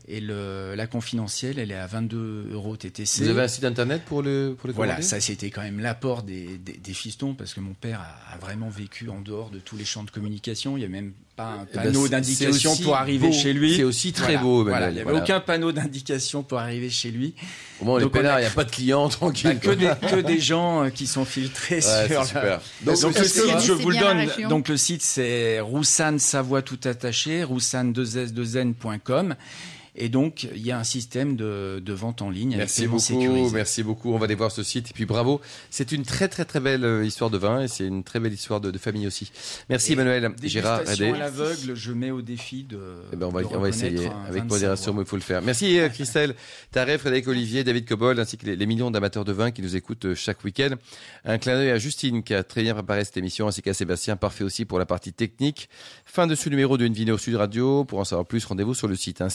Et 0.07 0.19
le, 0.19 0.73
la 0.75 0.85
confidentielle, 0.85 1.59
elle 1.59 1.71
est 1.71 1.75
à 1.75 1.87
22 1.87 2.49
euros 2.51 2.75
TTC. 2.75 3.23
Vous 3.23 3.29
avez 3.29 3.43
un 3.43 3.47
site 3.47 3.63
internet 3.63 4.01
pour 4.05 4.21
le 4.21 4.55
pour 4.57 4.67
les 4.67 4.73
Voilà, 4.73 5.01
ça 5.01 5.21
c'était 5.21 5.49
quand 5.49 5.61
même 5.61 5.79
l'apport 5.79 6.23
des, 6.23 6.57
des, 6.57 6.93
fistons 6.93 7.33
parce 7.33 7.53
que 7.53 7.61
mon 7.61 7.73
père 7.73 8.01
a, 8.01 8.37
vraiment 8.37 8.69
vécu 8.69 9.09
en 9.09 9.21
dehors 9.21 9.49
de 9.49 9.59
tous 9.59 9.77
les 9.77 9.85
champs 9.85 10.03
de 10.03 10.11
communication. 10.11 10.75
Il 10.75 10.81
n'y 10.81 10.85
a 10.85 10.89
même 10.89 11.13
pas 11.37 11.45
un 11.45 11.67
eh 11.71 11.75
ben, 11.75 11.83
panneau 11.83 12.07
d'indication 12.07 12.75
pour 12.77 12.95
arriver 12.95 13.31
chez 13.31 13.53
lui. 13.53 13.75
C'est 13.75 13.83
aussi 13.83 14.11
très 14.11 14.37
beau. 14.37 14.63
Voilà, 14.63 14.89
il 14.89 14.95
n'y 14.95 15.01
avait 15.01 15.13
aucun 15.13 15.39
panneau 15.39 15.71
d'indication 15.71 16.41
pour 16.41 16.57
arriver 16.57 16.89
chez 16.89 17.11
lui. 17.11 17.35
Au 17.79 17.85
moins, 17.85 17.99
les 17.99 18.09
pénards, 18.09 18.39
il 18.39 18.43
n'y 18.43 18.47
a 18.47 18.51
pas 18.51 18.63
de 18.63 18.71
clients 18.71 19.07
tranquille. 19.07 19.59
que, 19.59 19.69
des, 19.69 19.91
que 20.09 20.19
des 20.19 20.39
gens 20.39 20.85
euh, 20.85 20.89
qui 20.89 21.05
sont 21.05 21.25
filtrés 21.25 21.81
sur. 21.81 22.25
Super. 22.25 22.59
Donc, 22.81 23.17
le 23.17 23.23
site, 23.23 23.59
je 23.63 23.71
vous 23.71 23.91
le 23.91 23.97
donne. 23.97 24.49
Donc 24.49 24.69
le 24.69 24.77
site 24.77 25.03
c'est 25.03 25.59
Roussanne 25.59 26.19
Savoie 26.19 26.61
tout 26.61 26.79
attaché, 26.85 27.43
roussanne2s2n.com. 27.43 29.35
Et 29.97 30.09
donc, 30.09 30.47
il 30.55 30.65
y 30.65 30.71
a 30.71 30.77
un 30.77 30.83
système 30.83 31.35
de, 31.35 31.81
de 31.83 31.93
vente 31.93 32.21
en 32.21 32.29
ligne. 32.29 32.55
Merci 32.55 32.87
beaucoup, 32.87 33.49
merci 33.51 33.83
beaucoup. 33.83 34.13
On 34.13 34.17
va 34.17 34.25
aller 34.25 34.35
voir 34.35 34.51
ce 34.51 34.63
site. 34.63 34.91
Et 34.91 34.93
puis 34.93 35.05
bravo, 35.05 35.41
c'est 35.71 35.91
une 35.91 36.03
très 36.03 36.27
très 36.27 36.45
très 36.45 36.59
belle 36.59 36.85
euh, 36.85 37.03
histoire 37.03 37.29
de 37.29 37.37
vin 37.37 37.61
et 37.61 37.67
c'est 37.67 37.85
une 37.85 38.03
très 38.03 38.19
belle 38.19 38.33
histoire 38.33 38.61
de, 38.61 38.69
de 38.69 38.77
famille 38.77 39.07
aussi. 39.07 39.31
Merci 39.69 39.93
Emmanuel. 39.93 40.31
Gérard 40.43 40.81
Redé. 40.85 41.09
à 41.09 41.17
l'aveugle, 41.17 41.73
je 41.75 41.91
mets 41.91 42.11
au 42.11 42.21
défi 42.21 42.63
de. 42.63 42.79
Eh 43.11 43.15
ben 43.15 43.25
on 43.25 43.29
va, 43.29 43.41
on 43.51 43.59
va 43.59 43.69
essayer 43.69 44.09
avec 44.27 44.45
modération, 44.45 44.93
mais 44.93 45.01
il 45.01 45.07
faut 45.07 45.15
le 45.15 45.21
faire. 45.21 45.41
Merci 45.41 45.79
euh, 45.79 45.89
Christelle, 45.89 46.35
Tarek, 46.71 46.99
Frédéric 46.99 47.27
Olivier, 47.27 47.63
David 47.63 47.87
Cobol, 47.87 48.19
ainsi 48.19 48.37
que 48.37 48.45
les, 48.45 48.55
les 48.55 48.65
millions 48.65 48.91
d'amateurs 48.91 49.25
de 49.25 49.31
vin 49.31 49.51
qui 49.51 49.61
nous 49.61 49.75
écoutent 49.75 50.05
euh, 50.05 50.15
chaque 50.15 50.43
week-end. 50.43 50.75
Un 51.25 51.39
clin 51.39 51.55
d'œil 51.55 51.71
à 51.71 51.77
Justine 51.77 52.23
qui 52.23 52.33
a 52.33 52.43
très 52.43 52.61
bien 52.61 52.73
préparé 52.75 53.03
cette 53.03 53.17
émission, 53.17 53.47
ainsi 53.47 53.61
qu'à 53.61 53.73
Sébastien, 53.73 54.15
parfait 54.15 54.43
aussi 54.43 54.65
pour 54.65 54.77
la 54.79 54.85
partie 54.85 55.13
technique. 55.13 55.69
Fin 56.05 56.27
de 56.27 56.35
ce 56.35 56.49
numéro 56.49 56.77
de 56.77 56.85
Invino 56.85 57.17
Sud 57.17 57.35
Radio. 57.35 57.83
Pour 57.83 57.99
en 57.99 58.03
savoir 58.05 58.27
plus, 58.27 58.45
rendez-vous 58.45 58.75
sur 58.75 58.87
le 58.87 58.95
site 58.95 59.21
hein, 59.21 59.29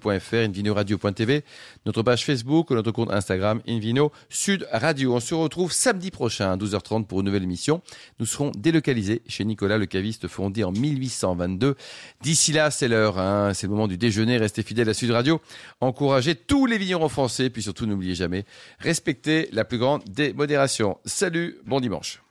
sudradio.fr, 0.00 0.34
invinoradio.tv, 0.34 1.44
notre 1.86 2.02
page 2.02 2.24
Facebook, 2.24 2.70
notre 2.70 2.90
compte 2.90 3.10
Instagram 3.10 3.60
Invino 3.68 4.12
Sud 4.28 4.66
Radio. 4.72 5.14
On 5.14 5.20
se 5.20 5.34
retrouve 5.34 5.72
samedi 5.72 6.10
prochain 6.10 6.52
à 6.52 6.56
12h30 6.56 7.06
pour 7.06 7.20
une 7.20 7.26
nouvelle 7.26 7.42
émission. 7.42 7.82
Nous 8.18 8.26
serons 8.26 8.50
délocalisés 8.56 9.22
chez 9.28 9.44
Nicolas 9.44 9.78
le 9.78 9.86
caviste 9.86 10.28
fondé 10.28 10.64
en 10.64 10.72
1822. 10.72 11.76
D'ici 12.22 12.52
là, 12.52 12.70
c'est 12.70 12.88
l'heure, 12.88 13.18
hein. 13.18 13.52
c'est 13.54 13.66
le 13.66 13.72
moment 13.72 13.88
du 13.88 13.98
déjeuner. 13.98 14.38
Restez 14.38 14.62
fidèles 14.62 14.88
à 14.88 14.94
Sud 14.94 15.10
Radio. 15.10 15.40
Encouragez 15.80 16.34
tous 16.34 16.66
les 16.66 16.78
vignerons 16.78 17.08
français, 17.08 17.50
puis 17.50 17.62
surtout 17.62 17.86
n'oubliez 17.86 18.14
jamais, 18.14 18.44
respectez 18.78 19.48
la 19.52 19.64
plus 19.64 19.78
grande 19.78 20.02
des 20.04 20.32
modérations. 20.32 20.98
Salut, 21.04 21.58
bon 21.66 21.80
dimanche. 21.80 22.22